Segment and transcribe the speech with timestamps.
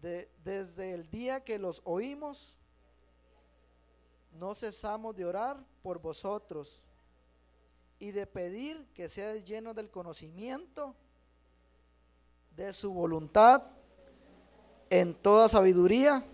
[0.00, 2.54] desde el día que los oímos,
[4.38, 6.82] no cesamos de orar por vosotros
[7.98, 10.94] y de pedir que seáis llenos del conocimiento
[12.54, 13.62] de su voluntad
[14.90, 16.24] en toda sabiduría,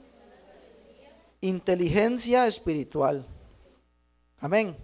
[1.41, 3.27] inteligencia espiritual.
[4.39, 4.77] Amén.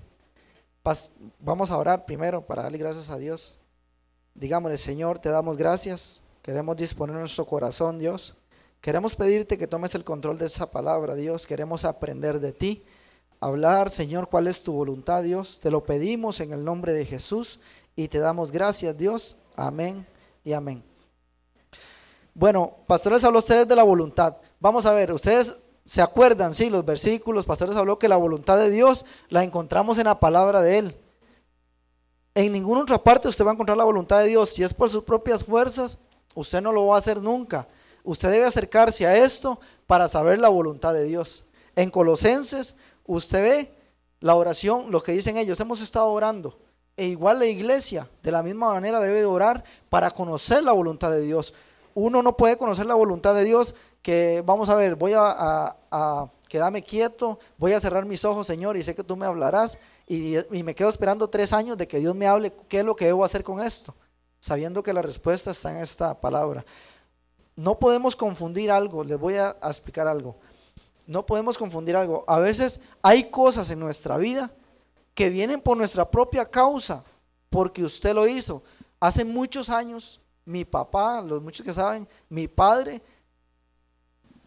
[1.38, 3.58] vamos a orar primero para darle gracias a Dios.
[4.34, 6.22] Digámosle, Señor, te damos gracias.
[6.42, 8.34] Queremos disponer nuestro corazón, Dios.
[8.80, 11.46] Queremos pedirte que tomes el control de esa palabra, Dios.
[11.46, 12.82] Queremos aprender de ti.
[13.38, 15.60] Hablar, Señor, cuál es tu voluntad, Dios.
[15.60, 17.60] Te lo pedimos en el nombre de Jesús
[17.94, 19.36] y te damos gracias, Dios.
[19.54, 20.06] Amén
[20.44, 20.82] y amén.
[22.32, 24.36] Bueno, pastores habló ustedes de la voluntad.
[24.58, 28.70] Vamos a ver, ustedes se acuerdan, sí, los versículos, pastores habló que la voluntad de
[28.70, 30.96] Dios la encontramos en la palabra de Él.
[32.34, 34.50] En ninguna otra parte usted va a encontrar la voluntad de Dios.
[34.50, 35.98] Si es por sus propias fuerzas,
[36.34, 37.66] usted no lo va a hacer nunca.
[38.04, 41.44] Usted debe acercarse a esto para saber la voluntad de Dios.
[41.76, 43.74] En Colosenses, usted ve
[44.20, 46.58] la oración, lo que dicen ellos, hemos estado orando.
[46.96, 51.22] E igual la iglesia, de la misma manera, debe orar para conocer la voluntad de
[51.22, 51.54] Dios
[51.94, 55.76] uno no puede conocer la voluntad de Dios que, vamos a ver, voy a,
[56.48, 60.36] quedarme quieto, voy a cerrar mis ojos, Señor, y sé que tú me hablarás, y,
[60.52, 63.04] y, me quedo esperando tres años de que Dios me hable qué es lo que
[63.04, 63.94] debo hacer con esto,
[64.40, 66.64] sabiendo que la respuesta está en esta palabra.
[67.56, 70.36] No podemos confundir algo, les voy a, explicar algo.
[71.06, 72.24] No podemos confundir algo.
[72.26, 74.50] A veces hay cosas en nuestra vida
[75.14, 77.04] que vienen por nuestra propia causa,
[77.48, 78.62] porque usted lo hizo.
[79.00, 83.02] Hace muchos años mi papá, los muchos que saben, mi padre,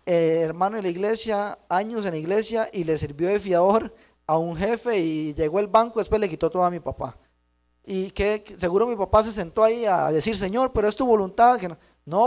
[0.05, 3.93] eh, hermano de la iglesia, años en la iglesia y le sirvió de fiador
[4.25, 7.17] a un jefe y llegó el banco, después le quitó todo a mi papá.
[7.85, 11.59] Y que seguro mi papá se sentó ahí a decir, Señor, pero es tu voluntad.
[11.59, 11.77] Que no.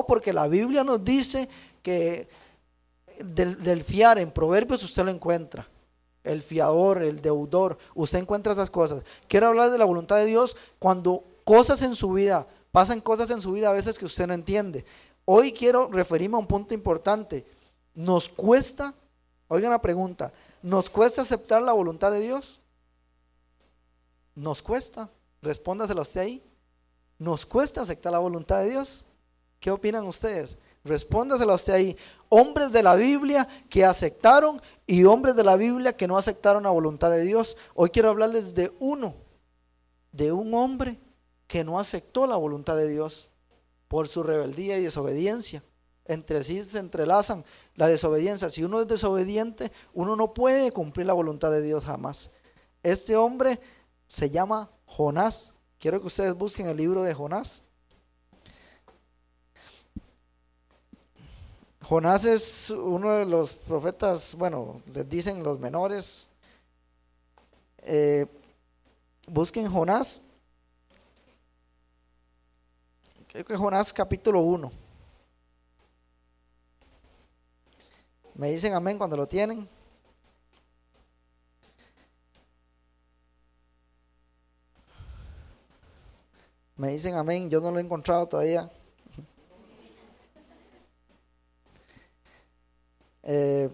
[0.07, 1.49] Porque la Biblia nos dice
[1.83, 2.29] que
[3.19, 5.69] del, fiar en Proverbios usted lo encuentra
[6.25, 9.05] el fiador, el deudor, usted encuentra esas cosas.
[9.29, 13.41] Quiero hablar de la voluntad de Dios cuando cosas en su vida Pasan cosas en
[13.41, 14.85] su vida a veces que usted no entiende.
[15.25, 17.47] Hoy quiero referirme a un punto importante.
[17.95, 18.93] Nos cuesta,
[19.49, 22.61] oigan la pregunta, ¿nos cuesta aceptar la voluntad de Dios?
[24.35, 25.09] ¿Nos cuesta?
[25.41, 26.43] Respóndaselo usted ahí.
[27.19, 29.06] ¿Nos cuesta aceptar la voluntad de Dios?
[29.67, 30.57] ¿Qué opinan ustedes?
[30.85, 31.97] Respóndaselo usted ahí.
[32.29, 36.71] Hombres de la Biblia que aceptaron y hombres de la Biblia que no aceptaron la
[36.71, 37.57] voluntad de Dios.
[37.75, 39.17] Hoy quiero hablarles de uno,
[40.13, 41.01] de un hombre
[41.49, 43.29] que no aceptó la voluntad de Dios
[43.89, 45.65] por su rebeldía y desobediencia.
[46.05, 47.45] Entre sí se entrelazan
[47.75, 48.49] la desobediencia.
[48.49, 52.31] Si uno es desobediente, uno no puede cumplir la voluntad de Dios jamás.
[52.85, 53.59] Este hombre
[54.07, 55.53] se llama Jonás.
[55.81, 57.65] Quiero que ustedes busquen el libro de Jonás.
[61.89, 66.29] Jonás es uno de los profetas, bueno, les dicen los menores.
[67.79, 68.27] Eh,
[69.29, 70.21] busquen Jonás
[73.29, 74.73] Creo que Jonás capítulo 1.
[78.35, 79.69] Me dicen amén cuando lo tienen.
[86.77, 88.71] Me dicen amén, yo no lo he encontrado todavía.
[93.27, 93.69] Eh,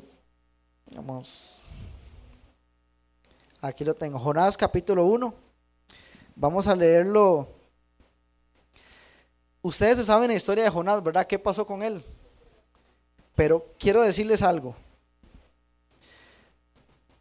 [0.97, 1.63] vamos.
[3.61, 4.19] Aquí lo tengo.
[4.19, 5.33] Jonás capítulo 1.
[6.35, 7.47] Vamos a leerlo
[9.63, 11.27] Ustedes se saben la historia de Jonás, ¿verdad?
[11.27, 12.05] ¿Qué pasó con él?
[13.37, 14.75] Pero quiero decirles algo.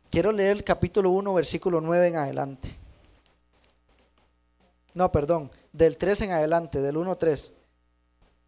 [0.09, 2.75] Quiero leer el capítulo 1, versículo 9 en adelante.
[4.95, 7.53] No, perdón, del 3 en adelante, del 1 3.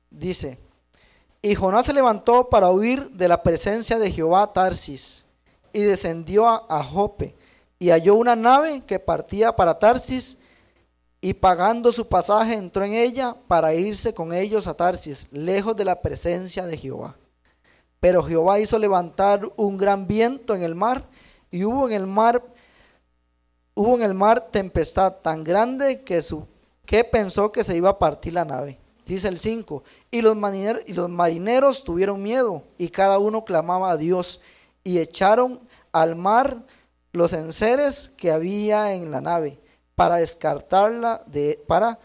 [0.09, 0.57] Dice,
[1.45, 5.27] y Jonás se levantó para huir de la presencia de Jehová Tarsis
[5.73, 7.35] y descendió a, a Jope
[7.77, 10.39] y halló una nave que partía para Tarsis
[11.19, 15.83] y pagando su pasaje entró en ella para irse con ellos a Tarsis, lejos de
[15.83, 17.17] la presencia de Jehová.
[17.99, 21.05] Pero Jehová hizo levantar un gran viento en el mar
[21.51, 22.41] y hubo en el mar
[23.75, 26.47] hubo en el mar tempestad tan grande que su
[26.85, 28.82] que pensó que se iba a partir la nave.
[29.05, 34.39] Dice el 5, y los, marineros, tuvieron miedo y cada uno clamaba a Dios
[34.83, 35.59] y echaron
[35.91, 36.63] al mar
[37.11, 39.59] los enseres que había en la nave
[39.95, 41.99] para descartarla de, para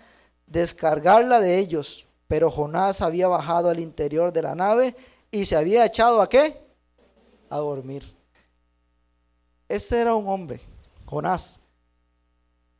[0.46, 2.06] descargarla de ellos.
[2.26, 4.96] Pero Jonás había bajado al interior de la nave
[5.30, 6.60] y se había echado a qué?
[7.48, 8.12] A dormir.
[9.68, 10.60] Este era un hombre,
[11.06, 11.60] Jonás.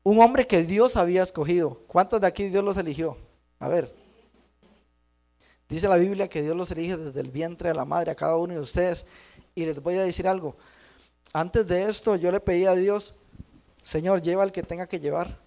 [0.03, 1.83] Un hombre que Dios había escogido.
[1.87, 3.17] ¿Cuántos de aquí Dios los eligió?
[3.61, 4.08] A ver.
[5.69, 8.37] Dice la Biblia que Dios los elige desde el vientre de la madre a cada
[8.37, 9.05] uno de ustedes.
[9.55, 10.57] Y les voy a decir algo.
[11.33, 13.15] Antes de esto yo le pedí a Dios,
[13.83, 15.39] Señor, lleva al que tenga que llevar.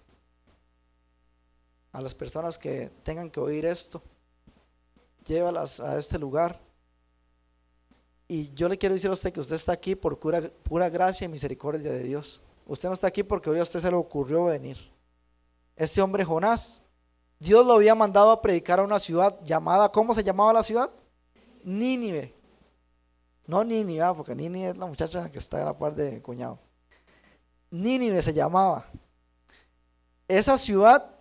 [1.92, 4.02] A las personas que tengan que oír esto.
[5.26, 6.60] Llévalas a este lugar.
[8.28, 11.28] Y yo le quiero decir a usted que usted está aquí por pura, gracia y
[11.28, 12.40] misericordia de Dios.
[12.66, 14.78] Usted no está aquí porque hoy a usted se le ocurrió venir.
[15.76, 16.81] Este hombre Jonás
[17.42, 20.90] Dios lo había mandado a predicar a una ciudad llamada, ¿cómo se llamaba la ciudad?
[21.64, 22.32] Nínive.
[23.48, 26.60] No Nínive, ah, porque Nínive es la muchacha que está a la par de cuñado.
[27.68, 28.86] Nínive se llamaba.
[30.28, 31.16] Esa ciudad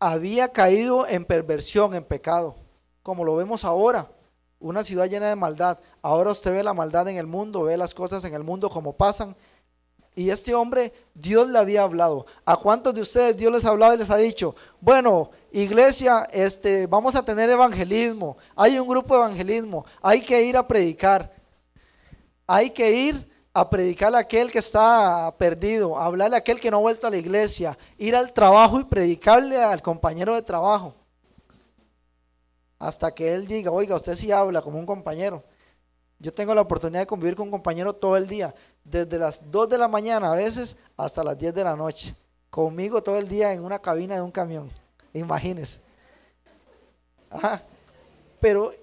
[0.00, 2.56] había caído en perversión, en pecado,
[3.04, 4.10] como lo vemos ahora.
[4.58, 5.78] Una ciudad llena de maldad.
[6.02, 8.96] Ahora usted ve la maldad en el mundo, ve las cosas en el mundo como
[8.96, 9.36] pasan.
[10.16, 12.26] Y este hombre, Dios le había hablado.
[12.44, 15.30] ¿A cuántos de ustedes Dios les ha hablado y les ha dicho, bueno,
[15.62, 20.66] iglesia, este, vamos a tener evangelismo, hay un grupo de evangelismo, hay que ir a
[20.66, 21.32] predicar,
[22.46, 26.70] hay que ir a predicarle a aquel que está perdido, a hablarle a aquel que
[26.70, 30.92] no ha vuelto a la iglesia, ir al trabajo y predicarle al compañero de trabajo.
[32.76, 35.44] Hasta que él diga, oiga, usted sí habla como un compañero.
[36.18, 38.52] Yo tengo la oportunidad de convivir con un compañero todo el día,
[38.82, 42.16] desde las 2 de la mañana a veces hasta las 10 de la noche,
[42.50, 44.83] conmigo todo el día en una cabina de un camión.
[45.14, 45.80] Imagínense.
[48.40, 48.74] Pero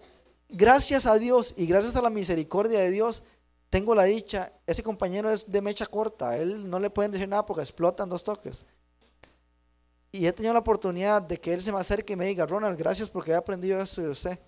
[0.49, 3.23] gracias a Dios y gracias a la misericordia de Dios,
[3.69, 7.45] tengo la dicha, ese compañero es de mecha corta, él no le pueden decir nada
[7.45, 8.65] porque explotan dos toques.
[10.11, 12.77] Y he tenido la oportunidad de que él se me acerque y me diga, Ronald,
[12.77, 14.39] gracias porque he aprendido eso de usted.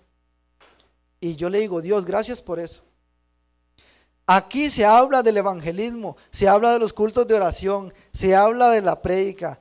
[1.20, 2.82] Y yo le digo, Dios, gracias por eso.
[4.26, 8.82] Aquí se habla del evangelismo, se habla de los cultos de oración, se habla de
[8.82, 9.58] la prédica,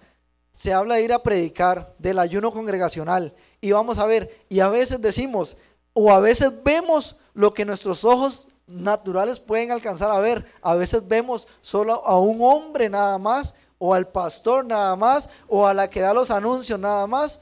[0.54, 3.34] se habla de ir a predicar, del ayuno congregacional.
[3.60, 5.58] Y vamos a ver, y a veces decimos,
[5.94, 10.46] o a veces vemos lo que nuestros ojos naturales pueden alcanzar a ver.
[10.62, 15.68] A veces vemos solo a un hombre nada más, o al pastor nada más, o
[15.68, 17.42] a la que da los anuncios nada más,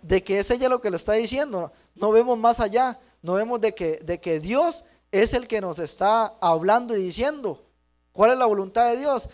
[0.00, 1.72] de que es ella lo que le está diciendo.
[1.94, 5.80] No vemos más allá, no vemos de que, de que Dios es el que nos
[5.80, 7.64] está hablando y diciendo.
[8.12, 9.28] ¿Cuál es la voluntad de Dios?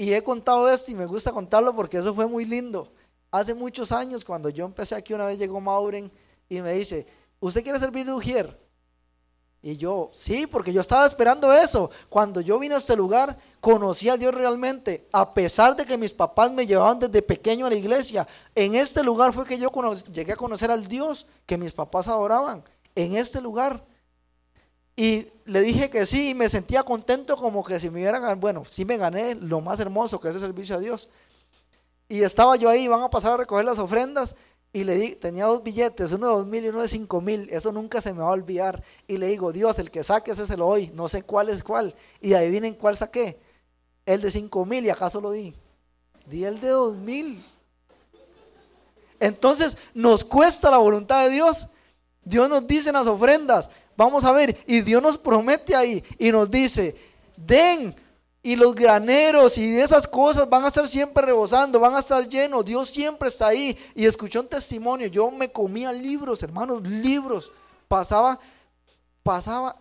[0.00, 2.90] Y he contado esto y me gusta contarlo porque eso fue muy lindo.
[3.30, 6.10] Hace muchos años, cuando yo empecé aquí, una vez llegó Mauren
[6.48, 7.06] y me dice,
[7.38, 8.58] ¿usted quiere servir de Ujier?
[9.60, 11.90] Y yo, sí, porque yo estaba esperando eso.
[12.08, 16.14] Cuando yo vine a este lugar, conocí a Dios realmente, a pesar de que mis
[16.14, 18.26] papás me llevaban desde pequeño a la iglesia.
[18.54, 19.70] En este lugar fue que yo
[20.10, 22.64] llegué a conocer al Dios que mis papás adoraban.
[22.94, 23.84] En este lugar.
[24.96, 28.64] Y le dije que sí y me sentía contento como que si me hubieran, bueno,
[28.66, 31.08] sí me gané lo más hermoso que es el servicio a Dios.
[32.08, 34.36] Y estaba yo ahí, van a pasar a recoger las ofrendas
[34.72, 37.48] y le di, tenía dos billetes, uno de dos mil y uno de cinco mil,
[37.50, 38.82] eso nunca se me va a olvidar.
[39.08, 41.62] Y le digo, Dios, el que saque ese se lo doy, no sé cuál es
[41.62, 41.94] cuál.
[42.20, 43.40] Y adivinen cuál saqué,
[44.06, 45.54] el de cinco mil y acaso lo di.
[46.26, 47.42] Di el de dos mil.
[49.18, 51.66] Entonces nos cuesta la voluntad de Dios.
[52.22, 53.70] Dios nos dice en las ofrendas,
[54.00, 56.96] Vamos a ver, y Dios nos promete ahí y nos dice,
[57.36, 57.94] den
[58.42, 62.64] y los graneros y esas cosas van a estar siempre rebosando, van a estar llenos.
[62.64, 63.76] Dios siempre está ahí.
[63.94, 65.06] Y escuché un testimonio.
[65.08, 67.52] Yo me comía libros, hermanos, libros.
[67.88, 68.40] Pasaba,
[69.22, 69.76] pasaba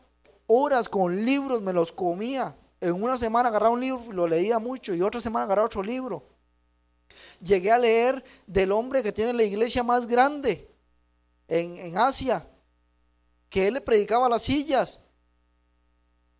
[0.47, 2.54] horas con libros, me los comía.
[2.81, 6.26] En una semana agarraba un libro, lo leía mucho, y otra semana agarraba otro libro.
[7.42, 10.69] Llegué a leer del hombre que tiene la iglesia más grande
[11.47, 12.45] en, en Asia,
[13.49, 14.99] que él le predicaba las sillas.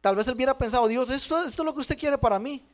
[0.02, 2.66] Tal vez él hubiera pensado, Dios, esto, esto es lo que usted quiere para mí.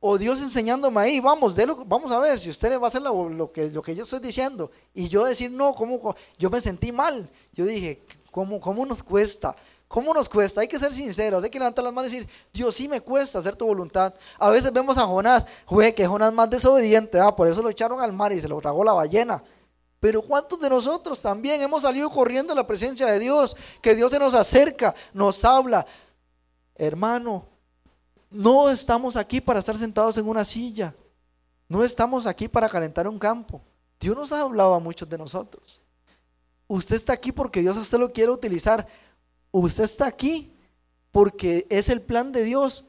[0.00, 1.56] O Dios enseñándome ahí, vamos,
[1.86, 4.20] vamos a ver si usted le va a hacer lo, que, lo que yo estoy
[4.20, 4.70] diciendo.
[4.94, 7.28] Y yo decir, no, ¿cómo, yo me sentí mal.
[7.52, 9.56] Yo dije, ¿cómo, ¿cómo nos cuesta?
[9.88, 10.60] ¿Cómo nos cuesta?
[10.60, 13.40] Hay que ser sinceros, hay que levantar las manos y decir, Dios sí me cuesta
[13.40, 14.14] hacer tu voluntad.
[14.38, 18.00] A veces vemos a Jonás, juegue que Jonás más desobediente, ah, por eso lo echaron
[18.00, 19.42] al mar y se lo tragó la ballena.
[20.00, 23.56] Pero ¿cuántos de nosotros también hemos salido corriendo a la presencia de Dios?
[23.82, 25.84] Que Dios se nos acerca, nos habla.
[26.74, 27.46] Hermano,
[28.30, 30.94] no estamos aquí para estar sentados en una silla.
[31.68, 33.60] No estamos aquí para calentar un campo.
[33.98, 35.80] Dios nos ha hablado a muchos de nosotros.
[36.68, 38.86] Usted está aquí porque Dios a usted lo quiere utilizar.
[39.50, 40.52] Usted está aquí
[41.10, 42.84] porque es el plan de Dios.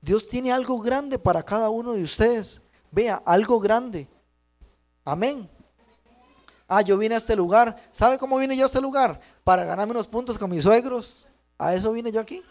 [0.00, 2.62] Dios tiene algo grande para cada uno de ustedes.
[2.90, 4.08] Vea, algo grande.
[5.04, 5.50] Amén.
[6.68, 7.76] Ah, yo vine a este lugar.
[7.92, 9.20] ¿Sabe cómo vine yo a este lugar?
[9.44, 11.28] Para ganarme unos puntos con mis suegros.
[11.58, 12.42] A eso vine yo aquí.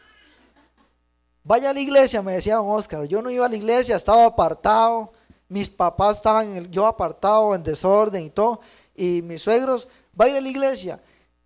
[1.44, 3.06] Vaya a la iglesia, me decía don Oscar.
[3.06, 5.12] Yo no iba a la iglesia, estaba apartado.
[5.48, 8.62] Mis papás estaban yo apartado, en desorden y todo.
[8.96, 11.00] Y mis suegros, vaya a la iglesia.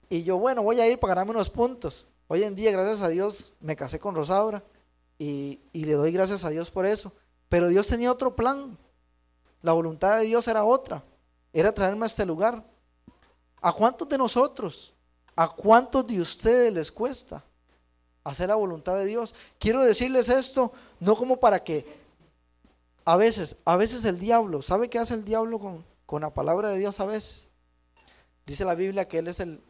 [0.07, 2.07] Y yo, bueno, voy a ir para ganarme unos puntos.
[2.27, 4.63] Hoy en día, gracias a Dios, me casé con Rosaura
[5.17, 7.11] y, y le doy gracias a Dios por eso.
[7.49, 8.77] Pero Dios tenía otro plan.
[9.61, 11.03] La voluntad de Dios era otra.
[11.51, 12.63] Era traerme a este lugar.
[13.61, 14.93] ¿A cuántos de nosotros,
[15.35, 17.43] a cuántos de ustedes les cuesta
[18.23, 19.35] hacer la voluntad de Dios?
[19.57, 21.85] Quiero decirles esto no como para que
[23.03, 26.71] a veces, a veces el diablo, ¿sabe qué hace el diablo con, con la palabra
[26.71, 27.47] de Dios a veces?
[28.45, 29.61] Dice la Biblia que Él es el,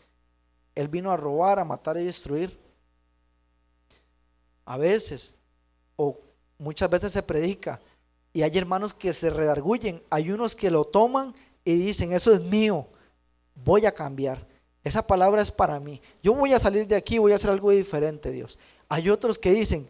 [0.75, 2.59] Él vino a robar, a matar y destruir.
[4.65, 5.36] A veces,
[5.95, 6.19] o
[6.57, 7.79] muchas veces se predica,
[8.33, 11.33] y hay hermanos que se redarguyen, hay unos que lo toman
[11.71, 12.88] y dicen, eso es mío,
[13.53, 14.47] voy a cambiar.
[14.83, 16.01] Esa palabra es para mí.
[16.23, 18.57] Yo voy a salir de aquí, voy a hacer algo diferente, Dios.
[18.88, 19.89] Hay otros que dicen,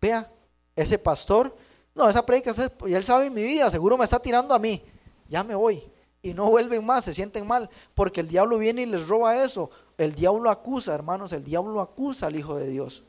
[0.00, 0.30] vea,
[0.74, 1.54] ese pastor,
[1.94, 2.54] no, esa predica,
[2.86, 4.82] y él sabe mi vida, seguro me está tirando a mí,
[5.28, 5.82] ya me voy.
[6.22, 9.70] Y no vuelven más, se sienten mal, porque el diablo viene y les roba eso.
[9.96, 13.04] El diablo acusa, hermanos, el diablo acusa al Hijo de Dios.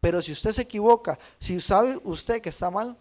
[0.00, 2.96] Pero si usted se equivoca, si sabe usted que está mal,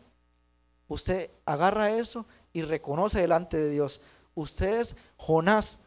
[0.87, 4.01] usted agarra eso y reconoce delante de Dios.
[4.39, 5.79] Ustedes, Jonás,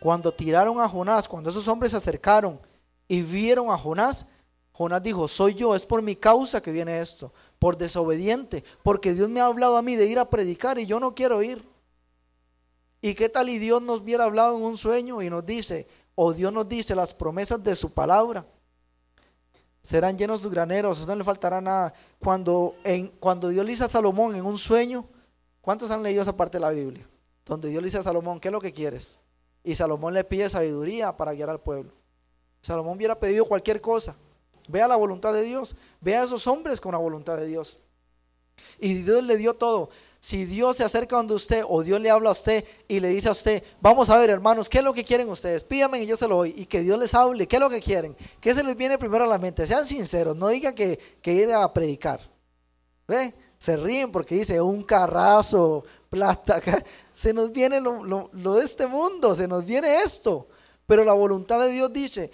[0.00, 2.60] cuando tiraron a Jonás, cuando esos hombres se acercaron
[3.08, 4.26] y vieron a Jonás,
[4.72, 9.28] Jonás dijo, soy yo, es por mi causa que viene esto, por desobediente, porque Dios
[9.28, 11.66] me ha hablado a mí de ir a predicar y yo no quiero ir.
[13.00, 16.32] ¿Y qué tal y Dios nos hubiera hablado en un sueño y nos dice, o
[16.32, 18.46] Dios nos dice las promesas de su palabra?
[19.82, 21.92] Serán llenos tus graneros, no le faltará nada.
[22.20, 25.06] Cuando, en, cuando Dios le dice a Salomón en un sueño,
[25.60, 27.08] ¿cuántos han leído esa parte de la Biblia?
[27.48, 29.18] Donde Dios le dice a Salomón, ¿qué es lo que quieres?
[29.64, 31.92] Y Salomón le pide sabiduría para guiar al pueblo.
[32.60, 34.14] Salomón hubiera pedido cualquier cosa.
[34.68, 35.74] Vea la voluntad de Dios.
[36.00, 37.80] Vea a esos hombres con la voluntad de Dios.
[38.78, 39.88] Y Dios le dio todo.
[40.20, 43.28] Si Dios se acerca donde usted o Dios le habla a usted y le dice
[43.28, 45.62] a usted, vamos a ver hermanos, ¿qué es lo que quieren ustedes?
[45.62, 46.54] Pídame y yo se lo doy.
[46.56, 48.16] Y que Dios les hable, ¿qué es lo que quieren?
[48.40, 49.66] ¿Qué se les viene primero a la mente?
[49.66, 52.20] Sean sinceros, no digan que, que ir a predicar.
[53.06, 53.32] ¿Ve?
[53.58, 56.60] Se ríen porque dice un carrazo, plata.
[57.12, 60.48] Se nos viene lo, de este mundo, se nos viene esto.
[60.86, 62.30] Pero la voluntad de Dios dice,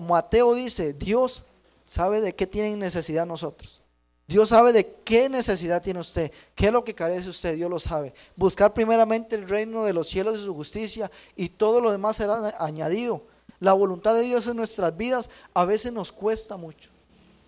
[0.00, 1.44] Mateo dice, Dios
[1.84, 3.82] sabe de qué tienen necesidad nosotros.
[4.26, 7.78] Dios sabe de qué necesidad tiene usted, qué es lo que carece usted, Dios lo
[7.78, 8.14] sabe.
[8.36, 12.54] Buscar primeramente el reino de los cielos y su justicia y todo lo demás será
[12.58, 13.22] añadido.
[13.60, 16.90] La voluntad de Dios en nuestras vidas a veces nos cuesta mucho,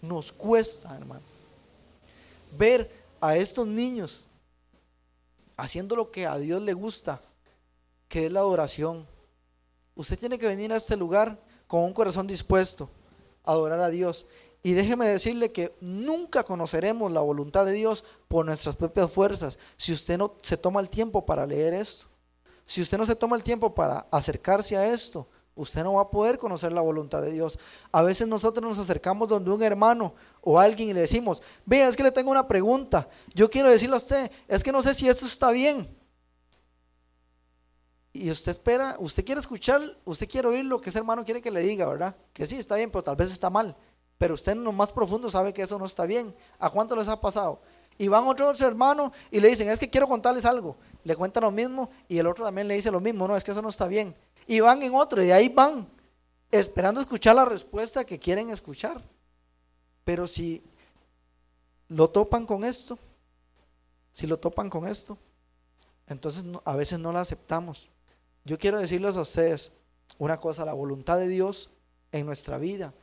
[0.03, 1.23] nos cuesta, hermano.
[2.59, 4.26] Ver a estos niños
[5.57, 7.21] haciendo lo que a Dios le gusta,
[8.09, 9.07] que es la adoración.
[9.95, 12.91] Usted tiene que venir a este lugar con un corazón dispuesto
[13.45, 14.27] a adorar a Dios
[14.63, 19.93] y déjeme decirle que nunca conoceremos la voluntad de Dios por nuestras propias fuerzas si
[19.93, 22.07] usted no se toma el tiempo para leer esto.
[22.65, 26.11] Si usted no se toma el tiempo para acercarse a esto, usted no va a
[26.11, 27.61] poder conocer la voluntad de Dios.
[27.93, 30.15] A veces nosotros nos acercamos donde un hermano
[30.49, 33.09] o alguien y le decimos, vea, es que le tengo una pregunta.
[33.35, 35.93] Yo quiero decirle a usted, es que no sé si esto está bien.
[38.13, 41.51] Y usted espera, usted quiere escuchar, usted quiere oír lo que ese hermano quiere que
[41.51, 42.15] le diga, ¿verdad?
[42.33, 43.75] Que sí, está bien, pero tal vez está mal.
[44.19, 46.33] Pero usted en lo más profundo sabe que eso no está bien.
[46.61, 47.61] ¿A cuánto les ha pasado?
[47.99, 50.77] Y van otros hermanos y le dicen, es que quiero contarles algo.
[51.03, 53.51] Le cuentan lo mismo y el otro también le dice lo mismo, no, es que
[53.51, 54.15] eso no está bien.
[54.47, 55.89] Y van en otro y ahí van,
[56.53, 59.03] esperando escuchar la respuesta que quieren escuchar.
[60.07, 60.63] Pero si
[61.89, 62.97] lo topan con esto,
[64.13, 65.19] si lo topan con esto,
[66.07, 67.89] entonces a veces no la aceptamos.
[68.45, 69.73] Yo quiero decirles a ustedes
[70.17, 71.71] una cosa, la voluntad de Dios
[72.13, 72.95] en nuestra vida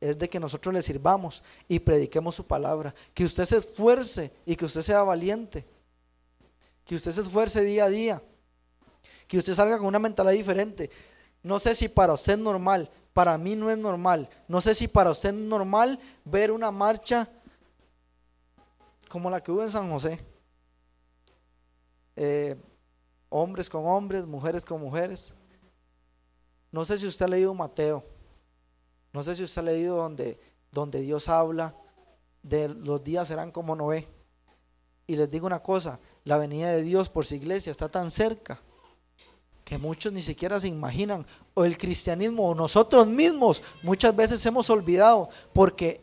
[0.00, 2.92] es de que nosotros le sirvamos y prediquemos su palabra.
[3.14, 5.64] Que usted se esfuerce y que usted sea valiente.
[6.84, 8.20] Que usted se esfuerce día a día.
[9.28, 10.90] Que usted salga con una mentalidad diferente.
[11.44, 14.28] No sé si para usted es normal, para mí no es normal.
[14.48, 17.30] No sé si para usted es normal ver una marcha
[19.08, 20.18] como la que hubo en San José.
[22.16, 22.56] Eh,
[23.28, 25.32] hombres con hombres, mujeres con mujeres.
[26.72, 28.04] No sé si usted ha leído Mateo.
[29.12, 30.36] No sé si usted ha leído donde,
[30.72, 31.72] donde Dios habla
[32.42, 34.08] de los días serán como Noé.
[35.06, 38.60] Y les digo una cosa, la venida de Dios por su iglesia está tan cerca
[39.64, 44.68] que muchos ni siquiera se imaginan, o el cristianismo, o nosotros mismos muchas veces hemos
[44.68, 46.02] olvidado, porque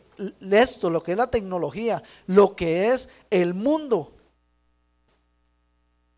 [0.50, 4.12] esto, lo que es la tecnología, lo que es el mundo,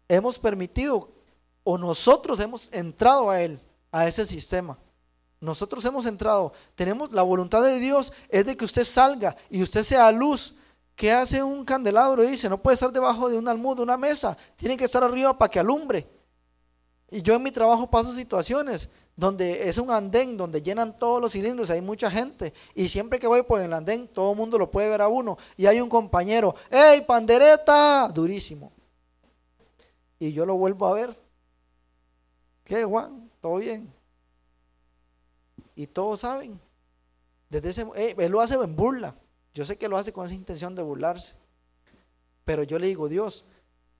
[0.08, 1.10] hemos permitido,
[1.62, 3.60] o nosotros hemos entrado a él,
[3.92, 4.78] a ese sistema.
[5.40, 9.82] Nosotros hemos entrado, tenemos la voluntad de Dios es de que usted salga y usted
[9.82, 10.56] sea luz.
[10.96, 12.22] ¿Qué hace un candelabro?
[12.22, 15.36] Dice, no puede estar debajo de un almud, de una mesa, tiene que estar arriba
[15.36, 16.08] para que alumbre.
[17.14, 21.30] Y yo en mi trabajo paso situaciones donde es un andén donde llenan todos los
[21.30, 22.52] cilindros, hay mucha gente.
[22.74, 25.38] Y siempre que voy por el andén, todo el mundo lo puede ver a uno.
[25.56, 28.10] Y hay un compañero, ¡Ey, pandereta!
[28.12, 28.72] Durísimo.
[30.18, 31.16] Y yo lo vuelvo a ver.
[32.64, 33.30] ¿Qué, Juan?
[33.40, 33.92] ¿Todo bien?
[35.76, 36.58] Y todos saben.
[37.48, 39.14] Desde ese, eh, él lo hace en burla.
[39.54, 41.36] Yo sé que lo hace con esa intención de burlarse.
[42.44, 43.44] Pero yo le digo, Dios,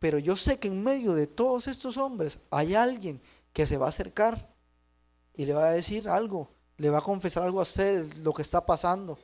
[0.04, 3.22] pero yo sé que en medio de todos estos hombres hay alguien
[3.54, 4.50] que se va a acercar
[5.34, 8.42] y le va a decir algo, le va a confesar algo a usted, lo que
[8.42, 9.18] está pasando.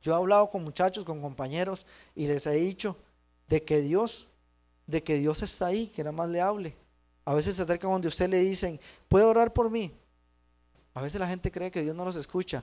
[0.00, 2.96] Yo he hablado con muchachos, con compañeros y les he dicho
[3.48, 4.28] de que Dios,
[4.86, 6.76] de que Dios está ahí, que nada más le hable.
[7.24, 9.92] A veces se acercan donde usted le dicen, ¿puede orar por mí?
[10.94, 12.62] A veces la gente cree que Dios no los escucha.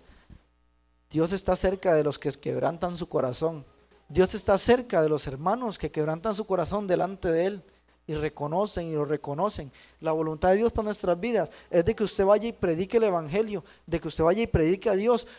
[1.10, 3.66] Dios está cerca de los que quebrantan su corazón.
[4.12, 7.64] Dios está cerca de los hermanos que quebrantan su corazón delante de Él
[8.06, 9.72] y reconocen y lo reconocen.
[10.02, 13.04] La voluntad de Dios para nuestras vidas es de que usted vaya y predique el
[13.04, 15.30] Evangelio, de que usted vaya y predique a Dios.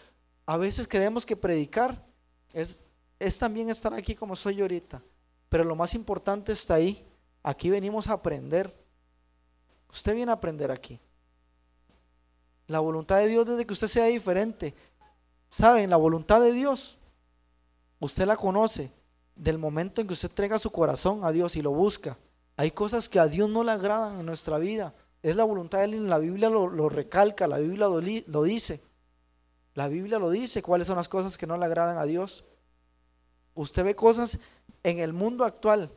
[0.47, 2.02] A veces creemos que predicar
[2.55, 2.83] es,
[3.19, 5.02] es también estar aquí como soy yo ahorita,
[5.50, 7.05] pero lo más importante está ahí.
[7.43, 8.75] Aquí venimos a aprender.
[9.91, 10.99] Usted viene a aprender aquí.
[12.69, 14.75] La voluntad de Dios es de que usted sea diferente.
[15.50, 15.91] ¿Saben?
[15.91, 16.97] La voluntad de Dios,
[18.02, 18.90] usted la conoce
[19.37, 22.18] del momento en que usted entrega su corazón a Dios y lo busca.
[22.56, 24.94] Hay cosas que a Dios no le agradan en nuestra vida.
[25.23, 28.82] Es la voluntad de Él, la Biblia lo, recalca, la Biblia lo, dice.
[29.75, 32.44] La Biblia lo dice, cuáles son las cosas que no le agradan a Dios.
[33.54, 34.38] Usted ve cosas
[34.82, 35.90] en el mundo actual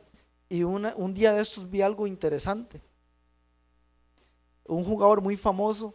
[0.48, 2.80] y un día de estos vi algo interesante.
[4.64, 5.94] Un jugador muy famoso,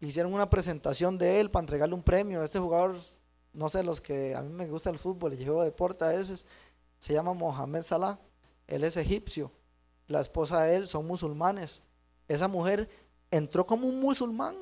[0.00, 2.42] hicieron una presentación de él para entregarle un premio.
[2.42, 2.96] Este jugador,
[3.56, 6.46] no sé, los que a mí me gusta el fútbol y juego deporte a veces,
[6.98, 8.18] se llama Mohamed Salah.
[8.68, 9.50] Él es egipcio
[10.08, 11.82] la esposa de él son musulmanes.
[12.28, 12.88] Esa mujer
[13.30, 14.56] entró como un musulmán.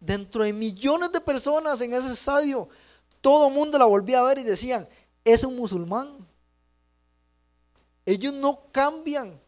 [0.00, 2.68] Dentro de millones de personas en ese estadio,
[3.20, 4.86] todo el mundo la volvía a ver y decían,
[5.24, 6.26] es un musulmán.
[8.04, 9.40] Ellos no cambian,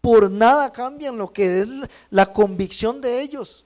[0.00, 1.68] por nada cambian lo que es
[2.10, 3.64] la convicción de ellos.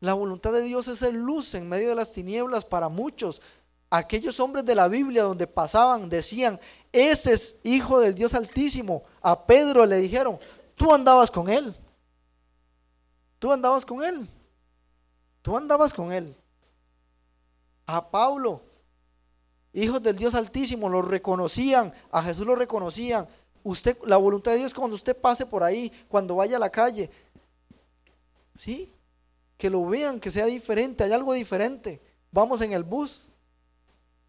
[0.00, 3.42] La voluntad de Dios es ser luz en medio de las tinieblas para muchos.
[3.90, 6.60] Aquellos hombres de la Biblia donde pasaban decían,
[6.92, 9.02] ese es hijo del Dios Altísimo.
[9.20, 10.38] A Pedro le dijeron,
[10.76, 11.74] tú andabas con él.
[13.38, 14.28] Tú andabas con él.
[15.42, 16.36] Tú andabas con él.
[17.86, 18.62] A Pablo,
[19.72, 23.26] hijos del Dios Altísimo, lo reconocían, a Jesús lo reconocían.
[23.64, 27.10] Usted, la voluntad de Dios cuando usted pase por ahí, cuando vaya a la calle,
[28.54, 28.94] sí,
[29.58, 32.00] que lo vean, que sea diferente, hay algo diferente.
[32.30, 33.28] Vamos en el bus,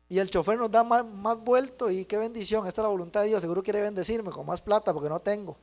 [0.10, 3.28] y el chofer nos da más, vuelto y qué bendición, esta es la voluntad de
[3.28, 5.56] Dios, seguro quiere bendecirme con más plata porque no tengo.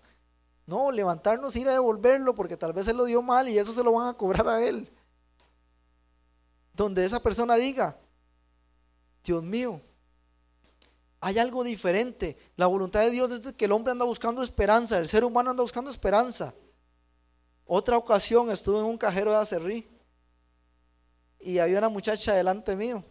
[0.67, 3.83] No, levantarnos, ir a devolverlo porque tal vez él lo dio mal y eso se
[3.83, 4.89] lo van a cobrar a él.
[6.73, 7.99] Donde esa persona diga,
[9.25, 9.81] Dios mío,
[11.21, 12.37] hay algo diferente.
[12.55, 15.63] La voluntad de Dios es que el hombre anda buscando esperanza, el ser humano anda
[15.63, 16.55] buscando esperanza.
[17.67, 19.89] Otra ocasión estuve en un cajero de Acerrí
[21.41, 23.05] y había una muchacha delante mío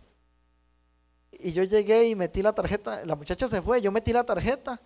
[1.39, 4.80] y yo llegué y metí la tarjeta, la muchacha se fue, yo metí la tarjeta,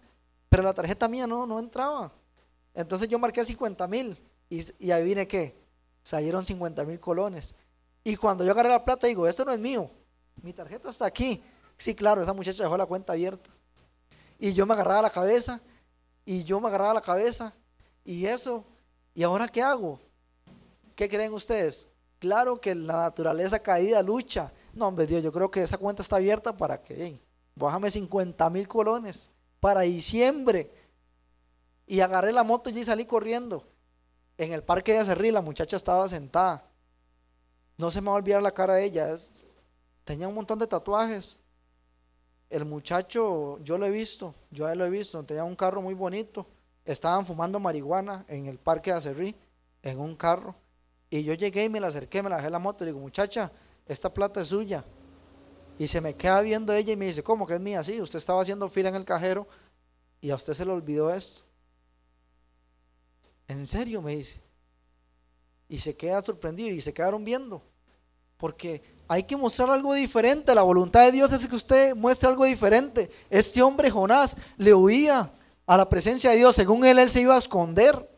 [0.50, 2.12] pero la tarjeta mía no, no entraba.
[2.74, 4.18] Entonces yo marqué 50 mil
[4.50, 5.56] y, y ahí vine que
[6.04, 7.54] salieron 50 mil colones.
[8.04, 9.90] Y cuando yo agarré la plata digo, esto no es mío,
[10.42, 11.44] mi tarjeta está aquí.
[11.78, 13.50] Sí, claro, esa muchacha dejó la cuenta abierta.
[14.38, 15.62] Y yo me agarraba la cabeza,
[16.26, 17.54] y yo me agarraba la cabeza,
[18.04, 18.66] y eso,
[19.13, 20.00] ¿y ahora qué hago?
[20.95, 21.88] ¿Qué creen ustedes?
[22.19, 26.17] Claro que la naturaleza caída lucha, no, hombre, Dios, yo creo que esa cuenta está
[26.17, 27.19] abierta para que,
[27.56, 30.72] bájame 50 mil colones para diciembre.
[31.88, 33.65] Y agarré la moto y salí corriendo.
[34.38, 36.63] En el parque de Acerrí la muchacha estaba sentada.
[37.78, 39.15] No se me va a olvidar la cara de ella.
[40.04, 41.38] tenía un montón de tatuajes.
[42.50, 45.82] El muchacho, yo lo he visto, yo a él lo he visto, tenía un carro
[45.82, 46.48] muy bonito.
[46.89, 49.36] Estaban fumando marihuana en el parque de Acerrí,
[49.84, 50.56] en un carro.
[51.08, 53.52] Y yo llegué y me la acerqué, me la dejé la moto y digo, muchacha,
[53.86, 54.84] esta plata es suya.
[55.78, 57.84] Y se me queda viendo ella y me dice, ¿cómo que es mía?
[57.84, 59.47] Sí, usted estaba haciendo fila en el cajero
[60.19, 61.43] y a usted se le olvidó esto.
[63.47, 64.02] ¿En serio?
[64.02, 64.41] Me dice.
[65.67, 67.62] Y se queda sorprendido y se quedaron viendo.
[68.36, 70.56] Porque hay que mostrar algo diferente.
[70.56, 73.12] La voluntad de Dios es que usted muestre algo diferente.
[73.30, 75.32] Este hombre, Jonás, le huía
[75.70, 76.56] a la presencia de Dios.
[76.56, 78.10] Según él, él se iba a esconder.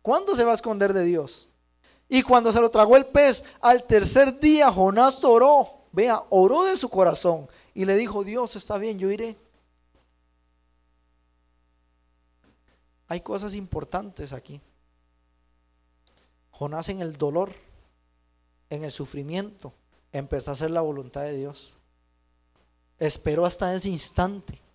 [0.00, 1.50] ¿Cuándo se va a esconder de Dios?
[2.08, 6.78] Y cuando se lo tragó el pez, al tercer día Jonás oró, vea, oró de
[6.78, 9.36] su corazón y le dijo, Dios, está bien, yo iré.
[13.06, 14.58] Hay cosas importantes aquí.
[16.52, 17.52] Jonás en el dolor,
[18.70, 19.74] en el sufrimiento,
[20.10, 21.76] empezó a hacer la voluntad de Dios.
[22.98, 24.65] Esperó hasta ese instante.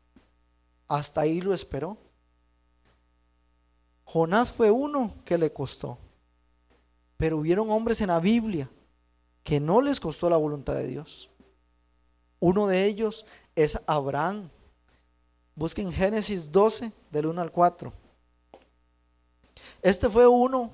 [0.92, 1.96] Hasta ahí lo esperó.
[4.04, 5.98] Jonás fue uno que le costó.
[7.16, 8.70] Pero hubieron hombres en la Biblia
[9.42, 11.30] que no les costó la voluntad de Dios.
[12.42, 13.26] Uno de ellos
[13.56, 14.50] es Abraham.
[15.56, 17.94] Busquen Génesis 12, del 1 al 4.
[19.82, 20.72] Este fue uno,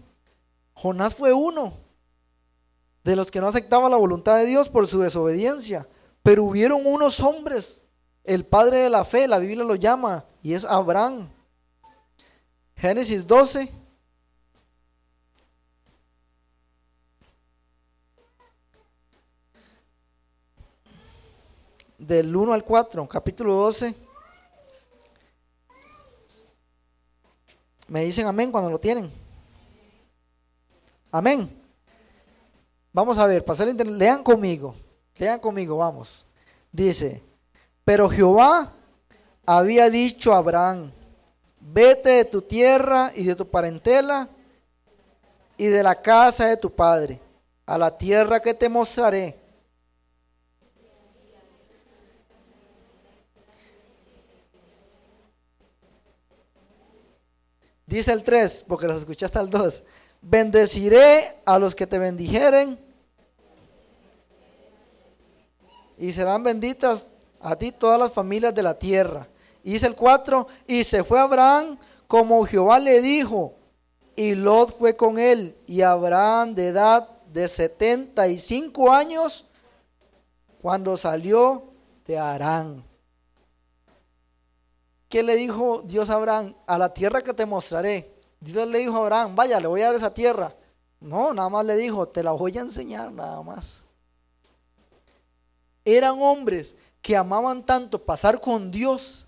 [0.74, 1.74] Jonás fue uno
[3.04, 5.88] de los que no aceptaba la voluntad de Dios por su desobediencia.
[6.24, 7.86] Pero hubieron unos hombres,
[8.28, 11.30] el padre de la fe, la Biblia lo llama, y es Abraham.
[12.76, 13.72] Génesis 12.
[21.98, 23.96] Del 1 al 4, capítulo 12.
[27.88, 29.10] Me dicen amén cuando lo tienen.
[31.10, 31.50] Amén.
[32.92, 34.76] Vamos a ver, pasar lean conmigo.
[35.16, 36.26] Lean conmigo, vamos.
[36.74, 37.24] Dice,
[37.88, 38.74] pero Jehová
[39.46, 40.92] había dicho a Abraham,
[41.62, 44.28] vete de tu tierra y de tu parentela
[45.56, 47.22] y de la casa de tu padre,
[47.66, 49.40] a la tierra que te mostraré.
[57.86, 59.84] Dice el 3, porque los escuchaste al 2.
[60.22, 62.78] Bendeciré a los que te bendijeren
[65.98, 69.28] y serán benditas a ti todas las familias de la tierra.
[69.64, 73.54] Y dice el 4, y se fue Abraham como Jehová le dijo,
[74.16, 79.46] y Lot fue con él, y Abraham de edad de 75 años,
[80.62, 81.64] cuando salió
[82.06, 82.84] de Arán.
[85.10, 86.56] ¿Qué le dijo Dios a Abraham?
[86.66, 88.12] A la tierra que te mostraré.
[88.40, 90.54] Dios le dijo a Abraham, vaya, le voy a dar esa tierra.
[91.00, 93.88] No, nada más le dijo, te la voy a enseñar, nada más
[95.96, 99.26] eran hombres que amaban tanto pasar con Dios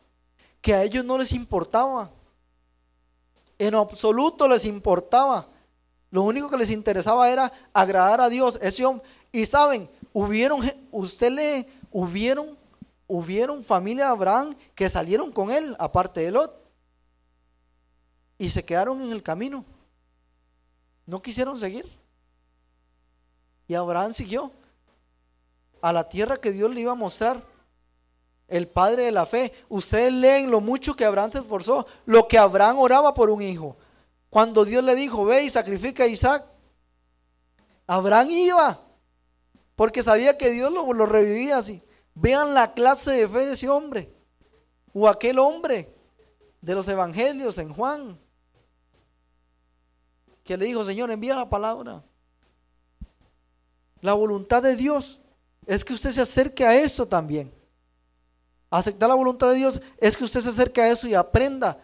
[0.61, 2.11] que a ellos no les importaba.
[3.57, 5.47] En absoluto les importaba.
[6.11, 8.57] Lo único que les interesaba era agradar a Dios.
[8.61, 12.57] Ese hombre, y saben, hubieron, usted le, hubieron,
[13.07, 16.53] hubieron familia de Abraham que salieron con él, aparte de Lot.
[18.37, 19.65] Y se quedaron en el camino.
[21.05, 21.85] No quisieron seguir.
[23.67, 24.51] Y Abraham siguió
[25.81, 27.43] a la tierra que Dios le iba a mostrar.
[28.49, 29.53] El padre de la fe.
[29.69, 33.77] Ustedes leen lo mucho que Abraham se esforzó, lo que Abraham oraba por un hijo.
[34.29, 36.45] Cuando Dios le dijo, ve y sacrifica a Isaac,
[37.87, 38.81] Abraham iba,
[39.75, 41.81] porque sabía que Dios lo, lo revivía así.
[42.13, 44.13] Vean la clase de fe de ese hombre,
[44.93, 45.95] o aquel hombre
[46.61, 48.19] de los evangelios en Juan,
[50.43, 52.03] que le dijo, Señor, envía la palabra.
[54.01, 55.19] La voluntad de Dios
[55.65, 57.53] es que usted se acerque a eso también.
[58.69, 61.83] Aceptar la voluntad de Dios es que usted se acerque a eso y aprenda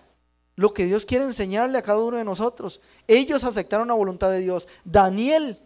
[0.55, 2.81] lo que Dios quiere enseñarle a cada uno de nosotros.
[3.07, 4.67] Ellos aceptaron la voluntad de Dios.
[4.83, 5.59] Daniel,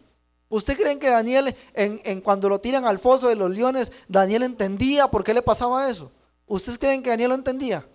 [0.47, 5.07] ¿usted cree que Daniel, en, cuando lo tiran al foso de los leones, Daniel entendía
[5.07, 6.11] por qué le pasaba eso?
[6.47, 7.85] ¿Ustedes creen que Daniel lo entendía?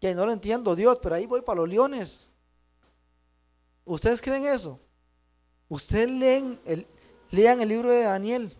[0.00, 2.30] Que no lo entiendo, Dios, pero ahí voy para los leones.
[3.84, 4.78] ¿Ustedes creen eso?
[5.68, 6.58] Ustedes leen
[7.30, 8.56] lean el libro de Daniel.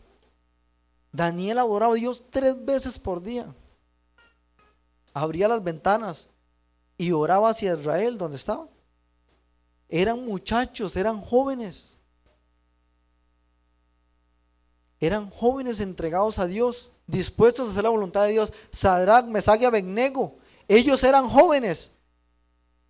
[1.12, 3.46] Daniel adoraba a Dios tres veces por día.
[5.14, 6.28] Abría las ventanas
[6.98, 8.68] y oraba hacia Israel, donde estaba.
[9.88, 11.96] Eran muchachos, eran jóvenes.
[14.98, 18.52] Eran jóvenes entregados a Dios, dispuestos a hacer la voluntad de Dios.
[18.70, 20.36] Sadrach, Mesach y Abednego.
[20.68, 21.92] Ellos eran jóvenes.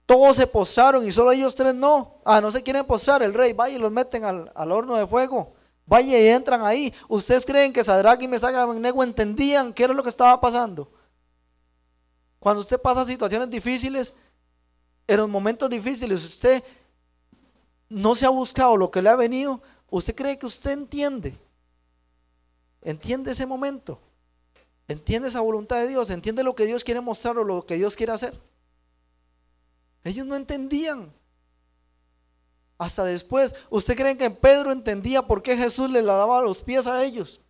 [0.07, 2.21] Todos se postraron y solo ellos tres no.
[2.25, 3.23] Ah, no se quieren postrar.
[3.23, 5.56] El rey vaya y los meten al, al horno de fuego.
[5.87, 6.93] Vaya y entran ahí.
[7.09, 10.91] ¿Ustedes creen que Sadrach y Mesach y entendían qué era lo que estaba pasando?
[12.41, 14.13] Cuando usted pasa situaciones difíciles,
[15.07, 16.63] en los momentos difíciles, usted
[17.89, 21.39] no se ha buscado lo que le ha venido, ¿usted cree que usted entiende?
[22.83, 24.01] ¿Entiende ese momento?
[24.89, 26.11] ¿Entiende esa voluntad de Dios?
[26.11, 28.39] ¿Entiende lo que Dios quiere mostrar o lo que Dios quiere hacer?
[30.05, 31.13] Ellos no entendían.
[32.79, 37.03] Hasta después, ¿usted cree que Pedro entendía por qué Jesús le lavaba los pies a
[37.03, 37.41] ellos?